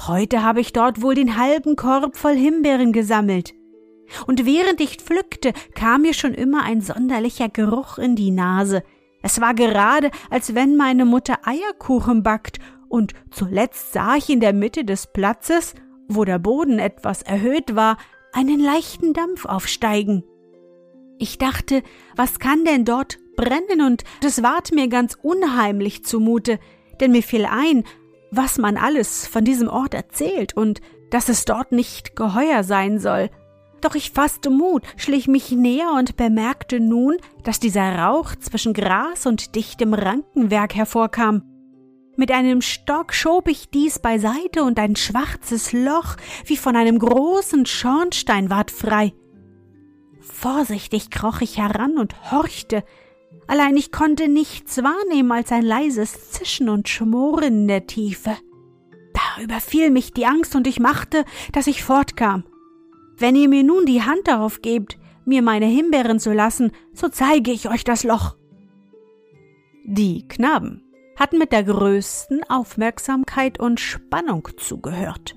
Heute 0.07 0.41
habe 0.41 0.61
ich 0.61 0.71
dort 0.71 1.01
wohl 1.01 1.15
den 1.15 1.37
halben 1.37 1.75
Korb 1.75 2.15
voll 2.15 2.35
Himbeeren 2.35 2.93
gesammelt. 2.93 3.53
Und 4.27 4.45
während 4.45 4.81
ich 4.81 4.97
pflückte, 4.97 5.53
kam 5.73 6.03
mir 6.03 6.13
schon 6.13 6.33
immer 6.33 6.63
ein 6.63 6.81
sonderlicher 6.81 7.49
Geruch 7.49 7.97
in 7.97 8.15
die 8.15 8.31
Nase. 8.31 8.83
Es 9.21 9.41
war 9.41 9.53
gerade, 9.53 10.11
als 10.29 10.53
wenn 10.55 10.75
meine 10.75 11.05
Mutter 11.05 11.39
Eierkuchen 11.43 12.23
backt, 12.23 12.59
und 12.87 13.13
zuletzt 13.31 13.93
sah 13.93 14.15
ich 14.15 14.29
in 14.29 14.39
der 14.39 14.53
Mitte 14.53 14.85
des 14.85 15.07
Platzes, 15.07 15.73
wo 16.07 16.23
der 16.23 16.39
Boden 16.39 16.79
etwas 16.79 17.23
erhöht 17.23 17.75
war, 17.75 17.97
einen 18.31 18.59
leichten 18.59 19.13
Dampf 19.13 19.45
aufsteigen. 19.45 20.23
Ich 21.17 21.37
dachte, 21.37 21.81
was 22.15 22.39
kann 22.39 22.65
denn 22.65 22.85
dort 22.85 23.17
brennen, 23.35 23.81
und 23.81 24.03
es 24.23 24.43
ward 24.43 24.71
mir 24.71 24.87
ganz 24.87 25.17
unheimlich 25.21 26.05
zumute, 26.05 26.59
denn 26.99 27.11
mir 27.11 27.23
fiel 27.23 27.45
ein, 27.45 27.83
was 28.31 28.57
man 28.57 28.77
alles 28.77 29.27
von 29.27 29.43
diesem 29.43 29.67
Ort 29.67 29.93
erzählt 29.93 30.55
und 30.55 30.81
dass 31.09 31.29
es 31.29 31.45
dort 31.45 31.71
nicht 31.71 32.15
geheuer 32.15 32.63
sein 32.63 32.99
soll. 32.99 33.29
Doch 33.81 33.95
ich 33.95 34.11
fasste 34.11 34.49
Mut, 34.49 34.83
schlich 34.97 35.27
mich 35.27 35.51
näher 35.51 35.91
und 35.97 36.17
bemerkte 36.17 36.79
nun, 36.79 37.17
dass 37.43 37.59
dieser 37.59 37.97
Rauch 37.97 38.35
zwischen 38.35 38.73
Gras 38.73 39.25
und 39.25 39.55
dichtem 39.55 39.93
Rankenwerk 39.93 40.75
hervorkam. 40.75 41.43
Mit 42.17 42.31
einem 42.31 42.61
Stock 42.61 43.13
schob 43.13 43.49
ich 43.49 43.69
dies 43.69 43.99
beiseite 43.99 44.63
und 44.63 44.79
ein 44.79 44.95
schwarzes 44.95 45.73
Loch 45.73 46.15
wie 46.45 46.55
von 46.55 46.75
einem 46.75 46.97
großen 46.97 47.65
Schornstein 47.65 48.49
ward 48.49 48.71
frei. 48.71 49.13
Vorsichtig 50.21 51.11
kroch 51.11 51.41
ich 51.41 51.57
heran 51.57 51.97
und 51.97 52.31
horchte, 52.31 52.83
allein 53.47 53.75
ich 53.75 53.91
konnte 53.91 54.29
nichts 54.29 54.77
wahrnehmen 54.77 55.31
als 55.31 55.51
ein 55.51 55.63
leises 55.63 56.31
Zischen 56.31 56.69
und 56.69 56.87
Schmoren 56.87 57.61
in 57.61 57.67
der 57.67 57.85
Tiefe. 57.85 58.37
Da 59.13 59.43
überfiel 59.43 59.91
mich 59.91 60.13
die 60.13 60.25
Angst 60.25 60.55
und 60.55 60.67
ich 60.67 60.79
machte, 60.79 61.25
dass 61.51 61.67
ich 61.67 61.83
fortkam. 61.83 62.45
Wenn 63.17 63.35
ihr 63.35 63.49
mir 63.49 63.63
nun 63.63 63.85
die 63.85 64.01
Hand 64.01 64.27
darauf 64.27 64.61
gebt, 64.61 64.97
mir 65.25 65.41
meine 65.41 65.65
Himbeeren 65.65 66.19
zu 66.19 66.33
lassen, 66.33 66.71
so 66.93 67.07
zeige 67.09 67.51
ich 67.51 67.69
euch 67.69 67.83
das 67.83 68.03
Loch. 68.03 68.35
Die 69.85 70.27
Knaben 70.27 70.83
hatten 71.15 71.37
mit 71.37 71.51
der 71.51 71.63
größten 71.63 72.41
Aufmerksamkeit 72.49 73.59
und 73.59 73.79
Spannung 73.79 74.47
zugehört. 74.57 75.35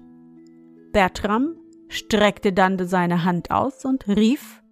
Bertram 0.92 1.56
streckte 1.88 2.52
dann 2.52 2.86
seine 2.86 3.24
Hand 3.24 3.50
aus 3.50 3.84
und 3.84 4.08
rief 4.08 4.62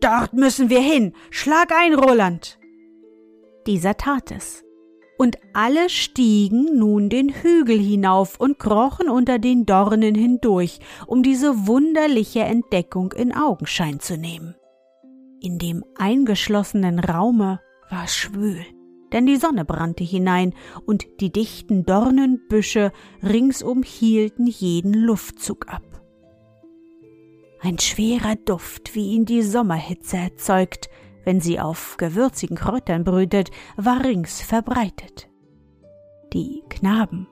Dort 0.00 0.32
müssen 0.32 0.70
wir 0.70 0.80
hin. 0.80 1.12
Schlag 1.30 1.72
ein, 1.72 1.94
Roland. 1.94 2.58
Dieser 3.66 3.96
tat 3.98 4.30
es. 4.30 4.64
Und 5.20 5.36
alle 5.52 5.90
stiegen 5.90 6.78
nun 6.78 7.10
den 7.10 7.28
Hügel 7.28 7.78
hinauf 7.78 8.40
und 8.40 8.58
krochen 8.58 9.10
unter 9.10 9.38
den 9.38 9.66
Dornen 9.66 10.14
hindurch, 10.14 10.78
um 11.06 11.22
diese 11.22 11.66
wunderliche 11.66 12.40
Entdeckung 12.40 13.12
in 13.12 13.36
Augenschein 13.36 14.00
zu 14.00 14.16
nehmen. 14.16 14.54
In 15.42 15.58
dem 15.58 15.84
eingeschlossenen 15.98 16.98
Raume 16.98 17.60
war 17.90 18.04
es 18.04 18.16
schwül, 18.16 18.64
denn 19.12 19.26
die 19.26 19.36
Sonne 19.36 19.66
brannte 19.66 20.04
hinein 20.04 20.54
und 20.86 21.06
die 21.20 21.30
dichten 21.30 21.84
Dornenbüsche 21.84 22.90
ringsum 23.22 23.82
hielten 23.82 24.46
jeden 24.46 24.94
Luftzug 24.94 25.68
ab. 25.68 25.82
Ein 27.60 27.78
schwerer 27.78 28.36
Duft, 28.36 28.94
wie 28.94 29.10
ihn 29.10 29.26
die 29.26 29.42
Sommerhitze 29.42 30.16
erzeugt, 30.16 30.88
wenn 31.24 31.40
sie 31.40 31.60
auf 31.60 31.96
gewürzigen 31.96 32.56
Kräutern 32.56 33.04
brütet, 33.04 33.50
war 33.76 34.04
rings 34.04 34.40
verbreitet. 34.40 35.28
Die 36.32 36.62
Knaben 36.68 37.26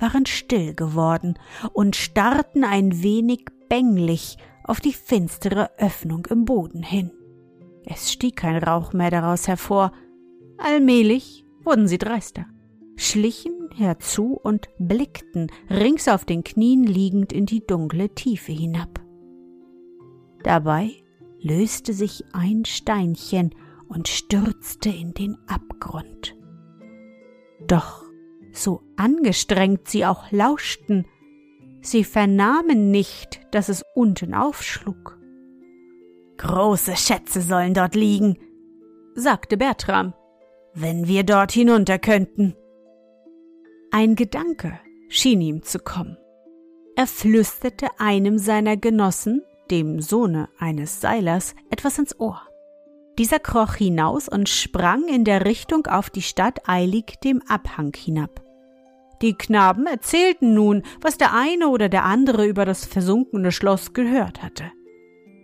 waren 0.00 0.26
still 0.26 0.74
geworden 0.74 1.38
und 1.72 1.96
starrten 1.96 2.64
ein 2.64 3.02
wenig 3.02 3.44
bänglich 3.68 4.38
auf 4.64 4.80
die 4.80 4.92
finstere 4.92 5.70
Öffnung 5.78 6.26
im 6.26 6.44
Boden 6.44 6.82
hin. 6.82 7.10
Es 7.84 8.12
stieg 8.12 8.36
kein 8.36 8.62
Rauch 8.62 8.92
mehr 8.92 9.10
daraus 9.10 9.48
hervor. 9.48 9.92
Allmählich 10.58 11.44
wurden 11.64 11.88
sie 11.88 11.98
dreister, 11.98 12.46
schlichen 12.96 13.70
herzu 13.74 14.38
und 14.42 14.68
blickten 14.78 15.50
rings 15.70 16.08
auf 16.08 16.24
den 16.24 16.44
Knien 16.44 16.84
liegend 16.84 17.32
in 17.32 17.46
die 17.46 17.66
dunkle 17.66 18.10
Tiefe 18.14 18.52
hinab. 18.52 19.00
Dabei 20.42 20.90
löste 21.40 21.92
sich 21.92 22.24
ein 22.32 22.64
Steinchen 22.64 23.54
und 23.88 24.08
stürzte 24.08 24.90
in 24.90 25.14
den 25.14 25.38
Abgrund. 25.46 26.36
Doch 27.66 28.04
so 28.52 28.82
angestrengt 28.96 29.88
sie 29.88 30.04
auch 30.04 30.30
lauschten, 30.30 31.06
sie 31.80 32.04
vernahmen 32.04 32.90
nicht, 32.90 33.40
dass 33.52 33.68
es 33.68 33.84
unten 33.94 34.34
aufschlug. 34.34 35.18
Große 36.38 36.96
Schätze 36.96 37.40
sollen 37.40 37.74
dort 37.74 37.94
liegen, 37.94 38.38
sagte 39.14 39.56
Bertram, 39.56 40.14
wenn 40.74 41.08
wir 41.08 41.24
dort 41.24 41.52
hinunter 41.52 41.98
könnten. 41.98 42.54
Ein 43.90 44.14
Gedanke 44.14 44.78
schien 45.08 45.40
ihm 45.40 45.62
zu 45.62 45.78
kommen. 45.78 46.16
Er 46.94 47.06
flüsterte 47.06 47.88
einem 47.98 48.38
seiner 48.38 48.76
Genossen, 48.76 49.42
dem 49.70 50.00
Sohne 50.00 50.48
eines 50.58 51.00
Seilers, 51.00 51.54
etwas 51.70 51.98
ins 51.98 52.18
Ohr. 52.18 52.42
Dieser 53.18 53.40
kroch 53.40 53.74
hinaus 53.74 54.28
und 54.28 54.48
sprang 54.48 55.08
in 55.08 55.24
der 55.24 55.44
Richtung 55.44 55.86
auf 55.86 56.10
die 56.10 56.22
Stadt 56.22 56.68
eilig 56.68 57.18
dem 57.24 57.42
Abhang 57.48 57.92
hinab. 57.96 58.42
Die 59.22 59.34
Knaben 59.34 59.86
erzählten 59.86 60.54
nun, 60.54 60.82
was 61.00 61.18
der 61.18 61.34
eine 61.34 61.68
oder 61.68 61.88
der 61.88 62.04
andere 62.04 62.46
über 62.46 62.64
das 62.64 62.84
versunkene 62.84 63.50
Schloss 63.50 63.92
gehört 63.92 64.42
hatte. 64.42 64.70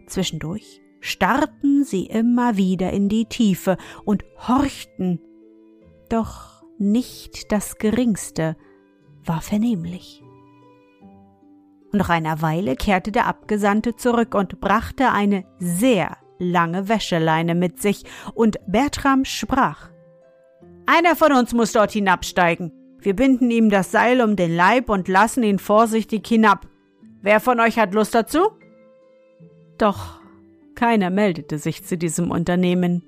Zwischendurch 0.07 0.81
starrten 1.01 1.85
sie 1.85 2.07
immer 2.07 2.57
wieder 2.57 2.93
in 2.93 3.09
die 3.09 3.27
Tiefe 3.27 3.77
und 4.05 4.25
horchten, 4.47 5.21
doch 6.09 6.63
nicht 6.79 7.53
das 7.53 7.79
geringste 7.79 8.57
war 9.25 9.41
vernehmlich. 9.41 10.24
Nach 11.95 12.09
einer 12.09 12.43
Weile 12.43 12.75
kehrte 12.75 13.13
der 13.13 13.29
Abgesandte 13.29 13.95
zurück 13.95 14.35
und 14.35 14.61
brachte 14.61 15.13
eine 15.13 15.45
sehr 15.61 16.17
lange 16.41 16.89
Wäscheleine 16.89 17.55
mit 17.55 17.81
sich, 17.81 18.03
und 18.35 18.59
Bertram 18.67 19.25
sprach 19.25 19.91
Einer 20.87 21.15
von 21.15 21.33
uns 21.33 21.55
muss 21.55 21.71
dort 21.71 21.93
hinabsteigen. 21.93 22.73
Wir 22.99 23.15
binden 23.15 23.49
ihm 23.53 23.71
das 23.71 23.93
Seil 23.93 24.23
um 24.23 24.35
den 24.35 24.57
Leib 24.57 24.89
und 24.89 25.07
lassen 25.07 25.45
ihn 25.45 25.61
vorsichtig 25.61 26.27
hinab. 26.27 26.67
Wer 27.23 27.39
von 27.39 27.61
euch 27.61 27.79
hat 27.79 27.95
Lust 27.95 28.13
dazu? 28.13 28.41
Doch 29.79 30.21
keiner 30.75 31.11
meldete 31.11 31.59
sich 31.59 31.85
zu 31.85 31.97
diesem 31.97 32.33
Unternehmen. 32.33 33.05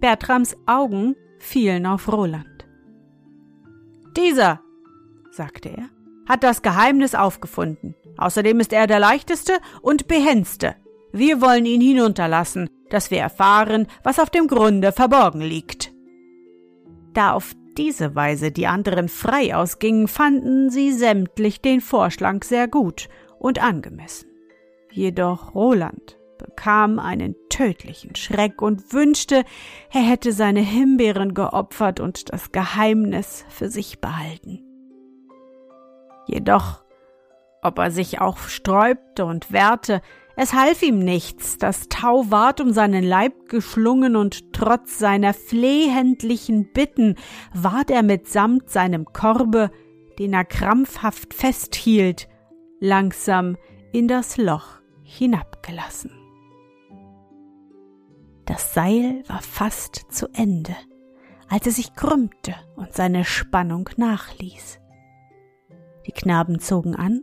Bertrams 0.00 0.56
Augen 0.66 1.14
fielen 1.38 1.86
auf 1.86 2.10
Roland. 2.10 2.66
Dieser, 4.16 4.62
sagte 5.30 5.68
er, 5.68 5.88
hat 6.28 6.44
das 6.44 6.62
Geheimnis 6.62 7.14
aufgefunden. 7.14 7.94
Außerdem 8.16 8.60
ist 8.60 8.72
er 8.72 8.86
der 8.86 9.00
leichteste 9.00 9.54
und 9.80 10.06
behendste. 10.08 10.76
Wir 11.12 11.40
wollen 11.40 11.64
ihn 11.64 11.80
hinunterlassen, 11.80 12.68
dass 12.90 13.10
wir 13.10 13.18
erfahren, 13.18 13.86
was 14.02 14.18
auf 14.18 14.30
dem 14.30 14.46
Grunde 14.46 14.92
verborgen 14.92 15.40
liegt. 15.40 15.92
Da 17.14 17.32
auf 17.32 17.52
diese 17.76 18.14
Weise 18.14 18.50
die 18.50 18.66
anderen 18.66 19.08
frei 19.08 19.54
ausgingen, 19.54 20.08
fanden 20.08 20.70
sie 20.70 20.92
sämtlich 20.92 21.62
den 21.62 21.80
Vorschlag 21.80 22.44
sehr 22.44 22.68
gut 22.68 23.08
und 23.38 23.62
angemessen. 23.62 24.28
Jedoch 24.90 25.54
Roland 25.54 26.18
bekam 26.38 26.98
einen 26.98 27.34
tödlichen 27.48 28.14
Schreck 28.16 28.62
und 28.62 28.92
wünschte, 28.92 29.44
er 29.92 30.02
hätte 30.02 30.32
seine 30.32 30.60
Himbeeren 30.60 31.34
geopfert 31.34 32.00
und 32.00 32.32
das 32.32 32.52
Geheimnis 32.52 33.44
für 33.48 33.68
sich 33.68 34.00
behalten. 34.00 34.67
Jedoch, 36.28 36.84
ob 37.62 37.78
er 37.78 37.90
sich 37.90 38.20
auch 38.20 38.38
sträubte 38.38 39.24
und 39.24 39.50
wehrte, 39.50 40.02
es 40.36 40.52
half 40.52 40.82
ihm 40.82 41.00
nichts, 41.00 41.58
das 41.58 41.88
Tau 41.88 42.30
ward 42.30 42.60
um 42.60 42.72
seinen 42.72 43.02
Leib 43.02 43.48
geschlungen 43.48 44.14
und 44.14 44.52
trotz 44.52 44.98
seiner 44.98 45.34
flehentlichen 45.34 46.72
Bitten 46.72 47.16
ward 47.52 47.90
er 47.90 48.04
mitsamt 48.04 48.70
seinem 48.70 49.06
Korbe, 49.06 49.72
den 50.20 50.34
er 50.34 50.44
krampfhaft 50.44 51.34
festhielt, 51.34 52.28
langsam 52.78 53.56
in 53.92 54.06
das 54.06 54.36
Loch 54.36 54.80
hinabgelassen. 55.02 56.12
Das 58.44 58.74
Seil 58.74 59.24
war 59.26 59.42
fast 59.42 60.06
zu 60.10 60.28
Ende, 60.34 60.76
als 61.48 61.66
er 61.66 61.72
sich 61.72 61.94
krümmte 61.94 62.54
und 62.76 62.92
seine 62.92 63.24
Spannung 63.24 63.90
nachließ. 63.96 64.78
Knaben 66.18 66.58
zogen 66.58 66.96
an, 66.96 67.22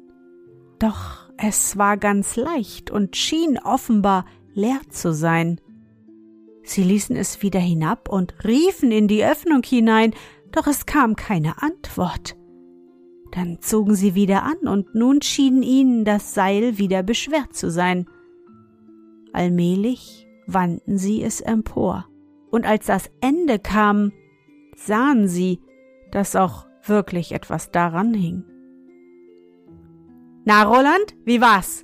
doch 0.79 1.29
es 1.38 1.77
war 1.77 1.97
ganz 1.97 2.38
leicht 2.38 2.91
und 2.91 3.17
schien 3.17 3.60
offenbar 3.60 4.25
leer 4.53 4.79
zu 4.89 5.13
sein. 5.13 5.60
Sie 6.63 6.81
ließen 6.81 7.15
es 7.17 7.41
wieder 7.41 7.60
hinab 7.60 8.08
und 8.08 8.34
riefen 8.45 8.93
in 8.93 9.10
die 9.10 9.25
Öffnung 9.25 9.63
hinein, 9.63 10.13
doch 10.53 10.65
es 10.65 10.86
kam 10.86 11.17
keine 11.17 11.62
Antwort. 11.62 12.38
Dann 13.31 13.58
zogen 13.60 13.95
sie 13.95 14.15
wieder 14.15 14.43
an, 14.43 14.65
und 14.65 14.95
nun 14.95 15.21
schien 15.21 15.62
ihnen 15.62 16.05
das 16.05 16.34
Seil 16.34 16.77
wieder 16.77 17.03
beschwert 17.03 17.53
zu 17.53 17.69
sein. 17.69 18.05
Allmählich 19.34 20.25
wandten 20.47 20.97
sie 20.97 21.21
es 21.21 21.41
empor, 21.41 22.08
und 22.49 22.65
als 22.65 22.86
das 22.86 23.12
Ende 23.19 23.60
kam, 23.60 24.13
sahen 24.77 25.27
sie, 25.27 25.60
dass 26.12 26.38
auch 26.38 26.65
wirklich 26.86 27.34
etwas 27.34 27.71
daran 27.71 28.13
hing. 28.13 28.45
Na, 30.45 30.63
Roland, 30.63 31.15
wie 31.25 31.41
war's? 31.41 31.84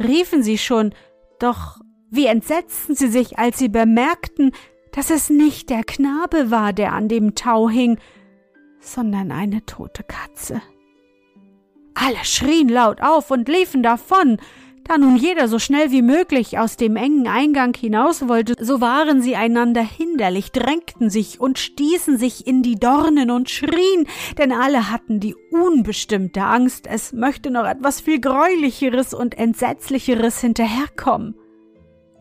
riefen 0.00 0.42
sie 0.42 0.58
schon, 0.58 0.94
doch 1.38 1.78
wie 2.10 2.26
entsetzten 2.26 2.94
sie 2.94 3.08
sich, 3.08 3.38
als 3.38 3.58
sie 3.58 3.68
bemerkten, 3.68 4.52
dass 4.92 5.10
es 5.10 5.28
nicht 5.28 5.68
der 5.68 5.84
Knabe 5.84 6.50
war, 6.50 6.72
der 6.72 6.92
an 6.92 7.08
dem 7.08 7.34
Tau 7.34 7.68
hing, 7.68 7.98
sondern 8.80 9.30
eine 9.32 9.66
tote 9.66 10.02
Katze. 10.02 10.62
Alle 11.94 12.24
schrien 12.24 12.68
laut 12.68 13.02
auf 13.02 13.30
und 13.30 13.48
liefen 13.48 13.82
davon, 13.82 14.38
da 14.88 14.96
nun 14.96 15.16
jeder 15.16 15.48
so 15.48 15.58
schnell 15.58 15.90
wie 15.90 16.02
möglich 16.02 16.58
aus 16.58 16.76
dem 16.76 16.96
engen 16.96 17.28
Eingang 17.28 17.74
hinaus 17.74 18.26
wollte, 18.26 18.54
so 18.58 18.80
waren 18.80 19.20
sie 19.20 19.36
einander 19.36 19.82
hinderlich, 19.82 20.50
drängten 20.50 21.10
sich 21.10 21.40
und 21.40 21.58
stießen 21.58 22.16
sich 22.16 22.46
in 22.46 22.62
die 22.62 22.76
Dornen 22.76 23.30
und 23.30 23.50
schrien, 23.50 24.06
denn 24.38 24.50
alle 24.50 24.90
hatten 24.90 25.20
die 25.20 25.36
unbestimmte 25.50 26.42
Angst, 26.42 26.86
es 26.86 27.12
möchte 27.12 27.50
noch 27.50 27.66
etwas 27.66 28.00
viel 28.00 28.20
greulicheres 28.20 29.12
und 29.12 29.36
entsetzlicheres 29.36 30.40
hinterherkommen. 30.40 31.34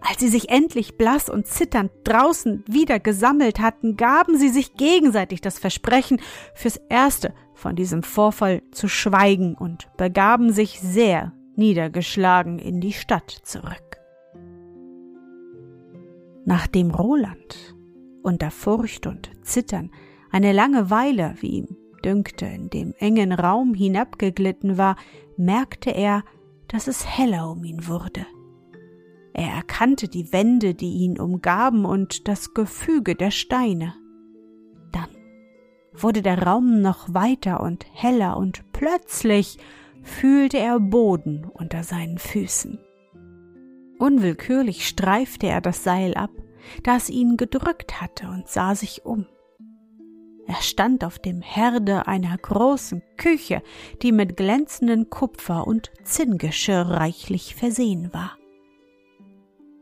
Als 0.01 0.19
sie 0.19 0.29
sich 0.29 0.49
endlich 0.49 0.97
blass 0.97 1.29
und 1.29 1.47
zitternd 1.47 1.91
draußen 2.03 2.63
wieder 2.67 2.99
gesammelt 2.99 3.59
hatten, 3.59 3.97
gaben 3.97 4.37
sie 4.37 4.49
sich 4.49 4.75
gegenseitig 4.75 5.41
das 5.41 5.57
Versprechen, 5.57 6.21
fürs 6.53 6.79
Erste 6.89 7.33
von 7.55 7.75
diesem 7.75 8.03
Vorfall 8.03 8.61
zu 8.71 8.87
schweigen 8.87 9.55
und 9.55 9.87
begaben 9.97 10.53
sich 10.53 10.79
sehr 10.79 11.33
niedergeschlagen 11.57 12.59
in 12.59 12.79
die 12.79 12.93
Stadt 12.93 13.29
zurück. 13.43 13.97
Nachdem 16.45 16.91
Roland 16.91 17.75
unter 18.23 18.51
Furcht 18.51 19.07
und 19.07 19.31
Zittern 19.41 19.91
eine 20.31 20.53
lange 20.53 20.89
Weile, 20.89 21.35
wie 21.39 21.57
ihm 21.57 21.77
dünkte, 22.03 22.45
in 22.45 22.69
dem 22.69 22.93
engen 22.99 23.31
Raum 23.31 23.73
hinabgeglitten 23.73 24.77
war, 24.77 24.95
merkte 25.35 25.91
er, 25.91 26.23
dass 26.67 26.87
es 26.87 27.05
heller 27.05 27.49
um 27.49 27.63
ihn 27.63 27.87
wurde. 27.87 28.25
Er 29.33 29.49
erkannte 29.49 30.07
die 30.07 30.33
Wände, 30.33 30.73
die 30.73 30.93
ihn 30.93 31.19
umgaben, 31.19 31.85
und 31.85 32.27
das 32.27 32.53
Gefüge 32.53 33.15
der 33.15 33.31
Steine. 33.31 33.93
Dann 34.91 35.09
wurde 35.93 36.21
der 36.21 36.43
Raum 36.43 36.81
noch 36.81 37.13
weiter 37.13 37.61
und 37.61 37.85
heller, 37.93 38.37
und 38.37 38.63
plötzlich 38.73 39.59
fühlte 40.07 40.57
er 40.57 40.79
Boden 40.79 41.45
unter 41.45 41.83
seinen 41.83 42.17
Füßen. 42.17 42.79
Unwillkürlich 43.99 44.87
streifte 44.87 45.47
er 45.47 45.61
das 45.61 45.83
Seil 45.83 46.15
ab, 46.15 46.31
das 46.83 47.09
ihn 47.09 47.37
gedrückt 47.37 48.01
hatte, 48.01 48.27
und 48.27 48.47
sah 48.47 48.73
sich 48.73 49.05
um. 49.05 49.25
Er 50.47 50.61
stand 50.61 51.03
auf 51.03 51.19
dem 51.19 51.41
Herde 51.41 52.07
einer 52.07 52.37
großen 52.37 53.03
Küche, 53.17 53.61
die 54.01 54.13
mit 54.13 54.37
glänzenden 54.37 55.09
Kupfer 55.09 55.67
und 55.67 55.91
Zinngeschirr 56.03 56.89
reichlich 56.89 57.53
versehen 57.53 58.13
war. 58.13 58.37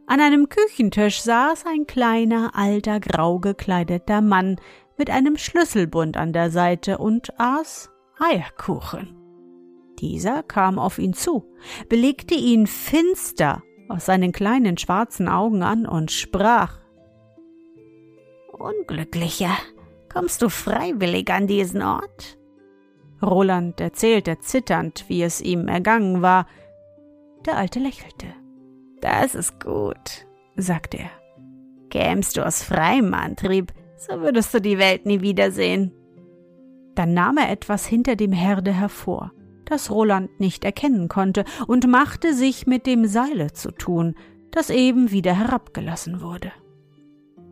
An 0.07 0.19
einem 0.19 0.49
Küchentisch 0.49 1.21
saß 1.21 1.65
ein 1.67 1.85
kleiner, 1.87 2.51
alter, 2.55 2.99
grau 2.99 3.39
gekleideter 3.39 4.21
Mann 4.21 4.57
mit 4.97 5.09
einem 5.09 5.37
Schlüsselbund 5.37 6.17
an 6.17 6.33
der 6.33 6.49
Seite 6.49 6.97
und 6.97 7.39
aß 7.39 7.91
Eierkuchen. 8.19 9.14
Dieser 10.05 10.43
kam 10.43 10.77
auf 10.77 10.99
ihn 10.99 11.13
zu, 11.13 11.51
belegte 11.89 12.35
ihn 12.35 12.67
finster 12.67 13.63
aus 13.89 14.05
seinen 14.05 14.31
kleinen 14.31 14.77
schwarzen 14.77 15.27
Augen 15.27 15.63
an 15.63 15.87
und 15.87 16.11
sprach 16.11 16.77
Unglücklicher, 18.51 19.57
kommst 20.13 20.43
du 20.43 20.49
freiwillig 20.49 21.31
an 21.31 21.47
diesen 21.47 21.81
Ort? 21.81 22.37
Roland 23.19 23.81
erzählte 23.81 24.37
zitternd, 24.37 25.05
wie 25.07 25.23
es 25.23 25.41
ihm 25.41 25.67
ergangen 25.67 26.21
war. 26.21 26.45
Der 27.47 27.57
Alte 27.57 27.79
lächelte. 27.79 28.27
Das 29.01 29.33
ist 29.33 29.59
gut, 29.59 30.27
sagte 30.55 30.99
er. 30.99 31.09
Kämst 31.89 32.37
du 32.37 32.45
aus 32.45 32.61
freiem 32.61 33.15
Antrieb, 33.15 33.73
so 33.97 34.21
würdest 34.21 34.53
du 34.53 34.61
die 34.61 34.77
Welt 34.77 35.07
nie 35.07 35.21
wiedersehen. 35.21 35.93
Dann 36.93 37.15
nahm 37.15 37.37
er 37.37 37.49
etwas 37.49 37.87
hinter 37.87 38.15
dem 38.15 38.31
Herde 38.31 38.71
hervor, 38.71 39.31
das 39.65 39.91
Roland 39.91 40.39
nicht 40.39 40.63
erkennen 40.65 41.07
konnte, 41.07 41.45
und 41.67 41.87
machte 41.87 42.33
sich 42.33 42.67
mit 42.67 42.85
dem 42.85 43.05
Seile 43.05 43.53
zu 43.53 43.71
tun, 43.71 44.15
das 44.51 44.69
eben 44.69 45.11
wieder 45.11 45.37
herabgelassen 45.37 46.21
wurde. 46.21 46.51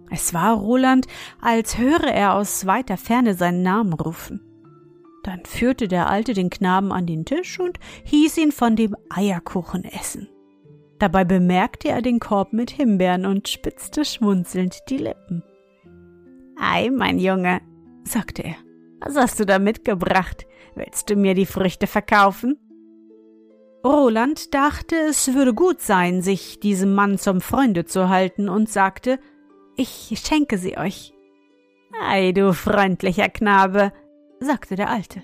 Es 0.10 0.34
war 0.34 0.56
Roland, 0.56 1.08
als 1.42 1.78
höre 1.78 2.04
er 2.04 2.36
aus 2.36 2.66
weiter 2.66 2.98
Ferne 2.98 3.34
seinen 3.34 3.64
Namen 3.64 3.94
rufen. 3.94 4.42
Dann 5.24 5.44
führte 5.46 5.88
der 5.88 6.10
Alte 6.10 6.34
den 6.34 6.50
Knaben 6.50 6.92
an 6.92 7.06
den 7.06 7.26
Tisch 7.26 7.60
und 7.60 7.80
hieß 8.04 8.38
ihn 8.38 8.52
von 8.52 8.76
dem 8.76 8.96
Eierkuchen 9.10 9.86
essen. 9.86 10.28
Dabei 11.00 11.26
bemerkte 11.26 11.90
er 11.90 12.02
den 12.02 12.20
Korb 12.20 12.54
mit 12.54 12.72
Himbeeren 12.72 13.26
und 13.26 13.48
spitzte 13.48 14.06
schmunzelnd 14.06 14.78
die 14.90 14.98
Lippen. 14.98 15.44
Ei, 16.58 16.90
mein 16.92 17.20
Junge, 17.20 17.62
sagte 18.04 18.44
er, 18.44 18.56
was 19.00 19.16
hast 19.16 19.40
du 19.40 19.46
da 19.46 19.60
mitgebracht? 19.60 20.46
Willst 20.76 21.10
du 21.10 21.16
mir 21.16 21.34
die 21.34 21.46
Früchte 21.46 21.88
verkaufen? 21.88 22.58
Roland 23.86 24.54
dachte, 24.54 24.96
es 25.10 25.34
würde 25.34 25.54
gut 25.54 25.82
sein, 25.82 26.22
sich 26.22 26.60
diesem 26.60 26.94
Mann 26.94 27.18
zum 27.18 27.42
Freunde 27.42 27.86
zu 27.86 28.10
halten 28.10 28.48
und 28.48 28.70
sagte, 28.70 29.20
ich 29.76 30.14
schenke 30.24 30.58
sie 30.58 30.78
euch. 30.78 31.14
Ei, 32.02 32.32
du 32.32 32.54
freundlicher 32.54 33.30
Knabe, 33.30 33.92
sagte 34.40 34.76
der 34.76 34.90
Alte, 34.90 35.22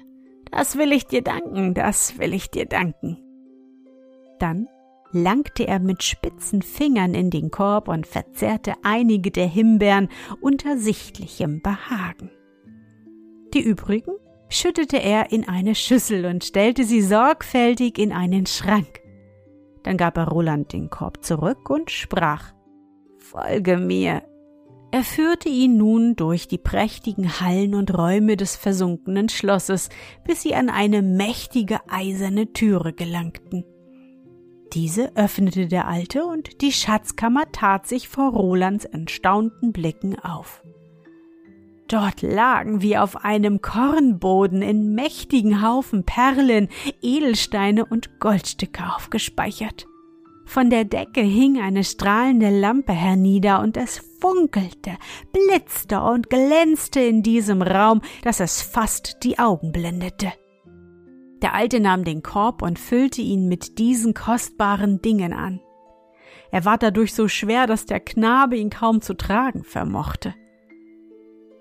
das 0.51 0.77
will 0.77 0.91
ich 0.91 1.05
dir 1.05 1.21
danken, 1.21 1.73
das 1.73 2.19
will 2.19 2.33
ich 2.33 2.49
dir 2.49 2.65
danken. 2.65 3.17
Dann 4.39 4.67
langte 5.11 5.67
er 5.67 5.79
mit 5.79 6.03
spitzen 6.03 6.61
Fingern 6.61 7.13
in 7.13 7.29
den 7.29 7.51
Korb 7.51 7.87
und 7.87 8.07
verzehrte 8.07 8.73
einige 8.83 9.31
der 9.31 9.47
Himbeeren 9.47 10.09
unter 10.41 10.77
sichtlichem 10.77 11.61
Behagen. 11.61 12.29
Die 13.53 13.61
übrigen 13.61 14.11
schüttete 14.49 14.97
er 14.97 15.31
in 15.31 15.47
eine 15.47 15.75
Schüssel 15.75 16.25
und 16.25 16.43
stellte 16.43 16.83
sie 16.83 17.01
sorgfältig 17.01 17.97
in 17.97 18.11
einen 18.11 18.45
Schrank. 18.45 18.99
Dann 19.83 19.97
gab 19.97 20.17
er 20.17 20.27
Roland 20.27 20.73
den 20.73 20.89
Korb 20.89 21.23
zurück 21.23 21.69
und 21.69 21.91
sprach 21.91 22.53
Folge 23.17 23.77
mir. 23.77 24.23
Er 24.91 25.03
führte 25.03 25.49
ihn 25.49 25.77
nun 25.77 26.15
durch 26.15 26.47
die 26.47 26.57
prächtigen 26.57 27.39
Hallen 27.39 27.75
und 27.75 27.95
Räume 27.95 28.37
des 28.37 28.55
versunkenen 28.55 29.29
Schlosses, 29.29 29.89
bis 30.25 30.41
sie 30.41 30.55
an 30.55 30.69
eine 30.69 31.03
mächtige 31.03 31.79
eiserne 31.87 32.53
Türe 32.53 32.93
gelangten. 32.93 33.65
Diese 34.73 35.15
öffnete 35.15 35.67
der 35.67 35.87
Alte 35.87 36.25
und 36.25 36.61
die 36.61 36.71
Schatzkammer 36.71 37.51
tat 37.51 37.87
sich 37.87 38.07
vor 38.07 38.31
Rolands 38.31 38.85
entstaunten 38.85 39.71
Blicken 39.71 40.17
auf. 40.19 40.63
Dort 41.89 42.21
lagen 42.21 42.83
wie 42.83 42.97
auf 42.97 43.25
einem 43.25 43.61
Kornboden 43.61 44.61
in 44.61 44.93
mächtigen 44.93 45.63
Haufen 45.63 46.03
Perlen, 46.03 46.69
Edelsteine 47.01 47.83
und 47.83 48.19
Goldstücke 48.19 48.83
aufgespeichert. 48.95 49.87
Von 50.45 50.69
der 50.69 50.85
Decke 50.85 51.21
hing 51.21 51.59
eine 51.59 51.83
strahlende 51.83 52.49
Lampe 52.51 52.93
hernieder 52.93 53.59
und 53.61 53.75
es 53.75 54.01
funkelte, 54.19 54.97
blitzte 55.31 56.01
und 56.01 56.29
glänzte 56.29 56.99
in 56.99 57.23
diesem 57.23 57.63
Raum, 57.63 58.01
dass 58.23 58.39
es 58.39 58.61
fast 58.61 59.23
die 59.23 59.39
Augen 59.39 59.71
blendete. 59.71 60.31
Der 61.41 61.55
Alte 61.55 61.79
nahm 61.79 62.03
den 62.03 62.21
Korb 62.21 62.61
und 62.61 62.77
füllte 62.77 63.21
ihn 63.21 63.47
mit 63.47 63.79
diesen 63.79 64.13
kostbaren 64.13 65.01
Dingen 65.01 65.33
an. 65.33 65.59
Er 66.51 66.65
war 66.65 66.77
dadurch 66.77 67.13
so 67.15 67.27
schwer, 67.27 67.65
dass 67.65 67.85
der 67.85 67.99
Knabe 67.99 68.57
ihn 68.57 68.69
kaum 68.69 69.01
zu 69.01 69.15
tragen 69.15 69.63
vermochte. 69.63 70.35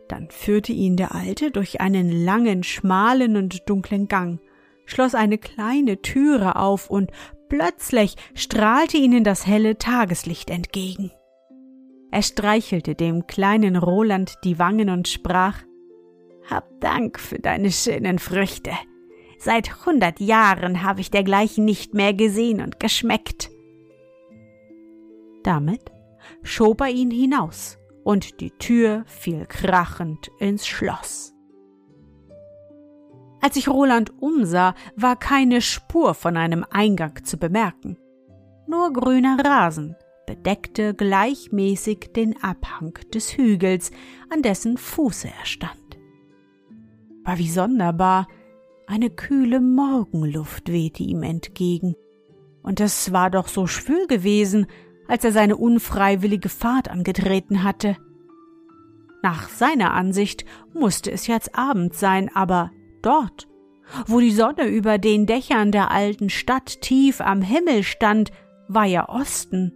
Dann 0.09 0.31
führte 0.31 0.73
ihn 0.73 0.97
der 0.97 1.15
Alte 1.15 1.51
durch 1.51 1.81
einen 1.81 2.11
langen, 2.11 2.63
schmalen 2.63 3.37
und 3.37 3.69
dunklen 3.69 4.09
Gang, 4.09 4.41
schloss 4.87 5.15
eine 5.15 5.39
kleine 5.39 6.01
Türe 6.01 6.57
auf 6.57 6.91
und 6.91 7.11
plötzlich 7.49 8.17
strahlte 8.35 8.97
ihnen 8.97 9.23
das 9.23 9.47
helle 9.47 9.77
Tageslicht 9.77 10.51
entgegen. 10.51 11.13
Er 12.11 12.23
streichelte 12.23 12.95
dem 12.95 13.27
kleinen 13.27 13.77
Roland 13.77 14.35
die 14.45 14.59
Wangen 14.59 14.89
und 14.89 15.09
sprach 15.09 15.59
Hab 16.49 16.81
Dank 16.81 17.21
für 17.21 17.39
deine 17.39 17.71
schönen 17.71 18.19
Früchte. 18.19 18.71
Seit 19.39 19.85
hundert 19.87 20.19
Jahren 20.21 20.83
habe 20.83 21.03
ich 21.03 21.11
dergleichen 21.11 21.67
nicht 21.67 21.93
mehr 21.93 22.15
gesehen 22.15 22.63
und 22.63 22.81
geschmeckt. 22.81 23.51
Damit 25.45 25.93
schob 26.43 26.81
er 26.81 26.89
ihn 26.89 27.11
hinaus, 27.11 27.78
und 28.09 28.41
die 28.41 28.53
Tür 28.53 29.05
fiel 29.05 29.45
krachend 29.45 30.31
ins 30.39 30.67
Schloss. 30.67 31.35
Als 33.43 33.57
sich 33.57 33.69
Roland 33.69 34.15
umsah, 34.23 34.75
war 34.97 35.15
keine 35.15 35.61
Spur 35.61 36.15
von 36.15 36.39
einem 36.39 36.65
Eingang 36.71 37.23
zu 37.27 37.37
bemerken. 37.37 37.99
Nur 38.67 38.95
grüner 38.95 39.37
Rasen 39.45 39.95
bedeckte 40.27 40.95
gleichmäßig 40.95 42.13
den 42.17 42.43
Abhang 42.43 42.95
des 43.13 43.37
Hügels, 43.37 43.91
an 44.31 44.41
dessen 44.41 44.79
Fuße 44.79 45.29
er 45.29 45.45
stand. 45.45 45.99
War 47.25 47.37
wie 47.37 47.51
sonderbar, 47.51 48.27
eine 48.87 49.11
kühle 49.11 49.61
Morgenluft 49.61 50.73
wehte 50.73 51.03
ihm 51.03 51.23
entgegen. 51.23 51.95
Und 52.63 52.81
es 52.81 53.13
war 53.13 53.29
doch 53.29 53.49
so 53.49 53.67
schwül 53.67 54.07
gewesen, 54.07 54.67
als 55.09 55.25
er 55.25 55.33
seine 55.33 55.57
unfreiwillige 55.57 56.49
Fahrt 56.49 56.89
angetreten 56.89 57.65
hatte. 57.65 57.97
Nach 59.23 59.49
seiner 59.49 59.95
Ansicht 59.95 60.45
musste 60.73 61.11
es 61.11 61.27
jetzt 61.27 61.59
Abend 61.59 61.95
sein, 61.95 62.31
aber 62.33 62.71
dort, 63.03 63.49
wo 64.07 64.21
die 64.21 64.31
Sonne 64.31 64.69
über 64.69 64.99
den 64.99 65.27
Dächern 65.27 65.73
der 65.73 65.91
alten 65.91 66.31
Stadt 66.31 66.81
tief 66.83 67.21
am 67.21 67.43
Himmel 67.43 67.83
stand, 67.83 68.31
war 68.69 68.85
ja 68.85 69.09
Osten. 69.09 69.73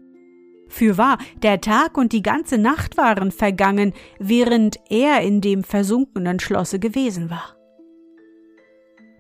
Fürwahr, 0.69 1.19
der 1.43 1.61
Tag 1.61 1.99
und 1.99 2.13
die 2.13 2.23
ganze 2.23 2.57
Nacht 2.57 2.97
waren 2.97 3.31
vergangen, 3.31 3.93
während 4.19 4.79
er 4.89 5.21
in 5.21 5.41
dem 5.41 5.65
versunkenen 5.65 6.41
Schlosse 6.41 6.79
gewesen 6.79 7.31
war. 7.31 7.57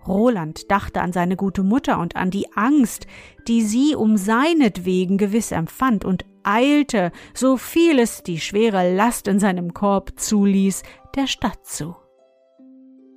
Roland 0.06 0.70
dachte 0.70 1.00
an 1.00 1.12
seine 1.12 1.36
gute 1.36 1.62
Mutter 1.62 1.98
und 1.98 2.16
an 2.16 2.30
die 2.30 2.52
Angst, 2.54 3.06
die 3.48 3.62
sie 3.62 3.94
um 3.94 4.16
seinetwegen 4.16 5.18
gewiss 5.18 5.52
empfand, 5.52 6.04
und 6.04 6.24
eilte, 6.42 7.12
so 7.34 7.56
viel 7.56 7.98
es 7.98 8.22
die 8.22 8.40
schwere 8.40 8.94
Last 8.94 9.28
in 9.28 9.38
seinem 9.38 9.74
Korb 9.74 10.12
zuließ, 10.16 10.82
der 11.14 11.26
Stadt 11.26 11.64
zu. 11.64 11.96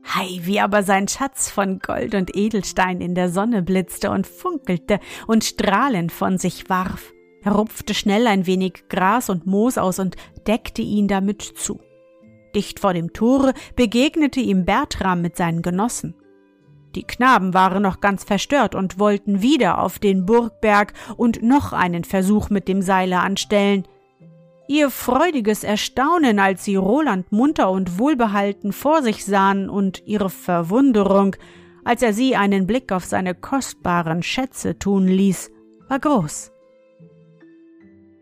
Hei, 0.08 0.40
wie 0.44 0.60
aber 0.60 0.84
sein 0.84 1.08
Schatz 1.08 1.50
von 1.50 1.80
Gold 1.80 2.14
und 2.14 2.36
Edelstein 2.36 3.02
in 3.02 3.16
der 3.16 3.30
Sonne 3.30 3.64
blitzte 3.64 4.12
und 4.12 4.28
funkelte 4.28 5.00
und 5.26 5.44
strahlend 5.44 6.12
von 6.12 6.38
sich 6.38 6.70
warf. 6.70 7.12
Er 7.42 7.54
rupfte 7.54 7.94
schnell 7.94 8.28
ein 8.28 8.46
wenig 8.46 8.88
Gras 8.88 9.30
und 9.30 9.48
Moos 9.48 9.78
aus 9.78 10.00
und 10.00 10.16
deckte 10.48 10.82
ihn 10.82 11.08
damit 11.08 11.42
zu. 11.42 11.80
Dicht 12.56 12.80
vor 12.80 12.94
dem 12.94 13.14
Tore 13.14 13.54
begegnete 13.76 14.40
ihm 14.40 14.64
Bertram 14.64 15.22
mit 15.22 15.36
seinen 15.36 15.62
Genossen. 15.62 16.16
Die 16.96 17.04
Knaben 17.04 17.54
waren 17.54 17.84
noch 17.84 18.00
ganz 18.00 18.24
verstört 18.24 18.74
und 18.74 19.00
wollten 19.00 19.42
wieder 19.42 19.80
auf 19.80 20.00
den 20.00 20.26
Burgberg 20.26 20.94
und 21.18 21.44
noch 21.44 21.74
einen 21.74 22.06
Versuch 22.06 22.50
mit 22.50 22.70
dem 22.70 22.82
Seile 22.82 23.20
anstellen. 23.20 23.84
Ihr 24.68 24.90
freudiges 24.90 25.64
Erstaunen, 25.64 26.40
als 26.40 26.64
sie 26.64 26.76
Roland 26.76 27.32
munter 27.32 27.70
und 27.70 28.00
wohlbehalten 28.00 28.72
vor 28.72 29.04
sich 29.04 29.26
sahen, 29.26 29.70
und 29.70 30.04
ihre 30.06 30.30
Verwunderung, 30.30 31.36
als 31.84 32.02
er 32.02 32.14
sie 32.14 32.36
einen 32.36 32.66
Blick 32.66 32.92
auf 32.92 33.06
seine 33.06 33.36
kostbaren 33.36 34.24
Schätze 34.24 34.80
tun 34.80 35.08
ließ, 35.08 35.52
war 35.88 36.00
groß. 36.00 36.52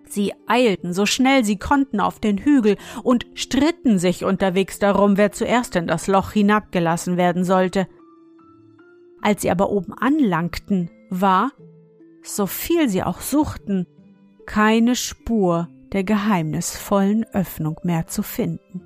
Sie 0.06 0.34
eilten 0.48 0.94
so 0.94 1.06
schnell 1.06 1.46
sie 1.46 1.58
konnten 1.58 2.00
auf 2.00 2.20
den 2.20 2.40
Hügel 2.40 2.76
und 3.04 3.26
stritten 3.36 3.98
sich 3.98 4.26
unterwegs 4.26 4.80
darum, 4.80 5.18
wer 5.18 5.32
zuerst 5.32 5.76
in 5.76 5.88
das 5.88 6.08
Loch 6.08 6.32
hinabgelassen 6.32 7.18
werden 7.18 7.46
sollte. 7.46 7.88
Als 9.24 9.42
sie 9.42 9.50
aber 9.50 9.70
oben 9.70 9.94
anlangten, 9.94 10.92
war, 11.10 11.52
so 12.24 12.46
viel 12.46 12.90
sie 12.90 13.04
auch 13.04 13.22
suchten, 13.22 13.88
keine 14.46 14.98
Spur 14.98 15.70
der 15.94 16.04
geheimnisvollen 16.04 17.26
Öffnung 17.32 17.80
mehr 17.84 18.06
zu 18.08 18.22
finden. 18.22 18.82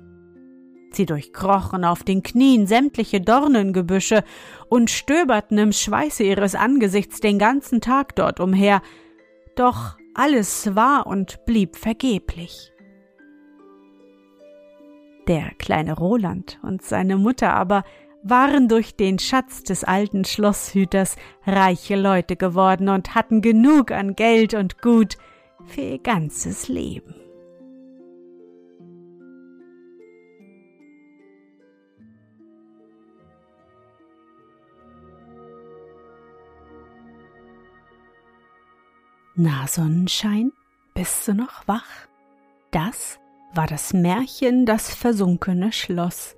Sie 0.92 1.06
durchkrochen 1.06 1.84
auf 1.84 2.04
den 2.04 2.22
Knien 2.22 2.68
sämtliche 2.68 3.20
Dornengebüsche 3.20 4.22
und 4.68 4.90
stöberten 4.90 5.58
im 5.58 5.72
Schweiße 5.72 6.22
ihres 6.22 6.54
Angesichts 6.54 7.18
den 7.18 7.40
ganzen 7.40 7.80
Tag 7.80 8.14
dort 8.14 8.38
umher, 8.38 8.80
doch 9.56 9.96
alles 10.14 10.76
war 10.76 11.08
und 11.08 11.44
blieb 11.46 11.74
vergeblich. 11.74 12.72
Der 15.26 15.50
kleine 15.58 15.94
Roland 15.94 16.60
und 16.62 16.82
seine 16.82 17.16
Mutter 17.16 17.52
aber 17.54 17.82
waren 18.30 18.68
durch 18.68 18.96
den 18.96 19.18
Schatz 19.18 19.62
des 19.62 19.84
alten 19.84 20.24
Schlosshüters 20.24 21.16
reiche 21.46 21.96
Leute 21.96 22.36
geworden 22.36 22.88
und 22.88 23.14
hatten 23.14 23.42
genug 23.42 23.90
an 23.90 24.16
Geld 24.16 24.54
und 24.54 24.80
Gut 24.80 25.16
für 25.66 25.80
ihr 25.80 25.98
ganzes 25.98 26.68
Leben. 26.68 27.14
Na, 39.40 39.68
Sonnenschein, 39.68 40.52
bist 40.94 41.28
du 41.28 41.34
noch 41.34 41.68
wach? 41.68 42.08
Das 42.72 43.20
war 43.54 43.68
das 43.68 43.92
Märchen 43.92 44.66
Das 44.66 44.92
versunkene 44.92 45.70
Schloss 45.72 46.37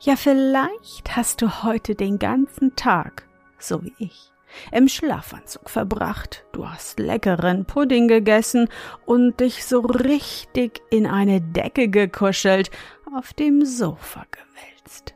Ja, 0.00 0.14
vielleicht 0.14 1.16
hast 1.16 1.42
du 1.42 1.64
heute 1.64 1.96
den 1.96 2.20
ganzen 2.20 2.76
Tag, 2.76 3.26
so 3.58 3.82
wie 3.82 3.94
ich, 3.98 4.32
im 4.70 4.86
Schlafanzug 4.88 5.68
verbracht. 5.68 6.44
Du 6.52 6.68
hast 6.68 7.00
leckeren 7.00 7.64
Pudding 7.64 8.06
gegessen 8.06 8.68
und 9.06 9.40
dich 9.40 9.66
so 9.66 9.80
richtig 9.80 10.82
in 10.90 11.06
eine 11.06 11.40
Decke 11.40 11.88
gekuschelt, 11.88 12.70
auf 13.12 13.32
dem 13.34 13.64
Sofa 13.64 14.24
gewälzt. 14.30 15.14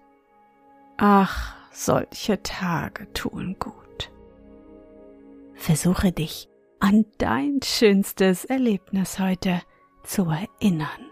Ach, 0.97 1.55
solche 1.71 2.43
Tage 2.43 3.13
tun 3.13 3.57
gut. 3.61 4.11
Versuche 5.55 6.11
dich 6.11 6.49
an 6.81 7.05
dein 7.19 7.61
schönstes 7.63 8.45
Erlebnis 8.45 9.21
heute 9.21 9.63
zu 10.03 10.25
erinnern. 10.25 11.12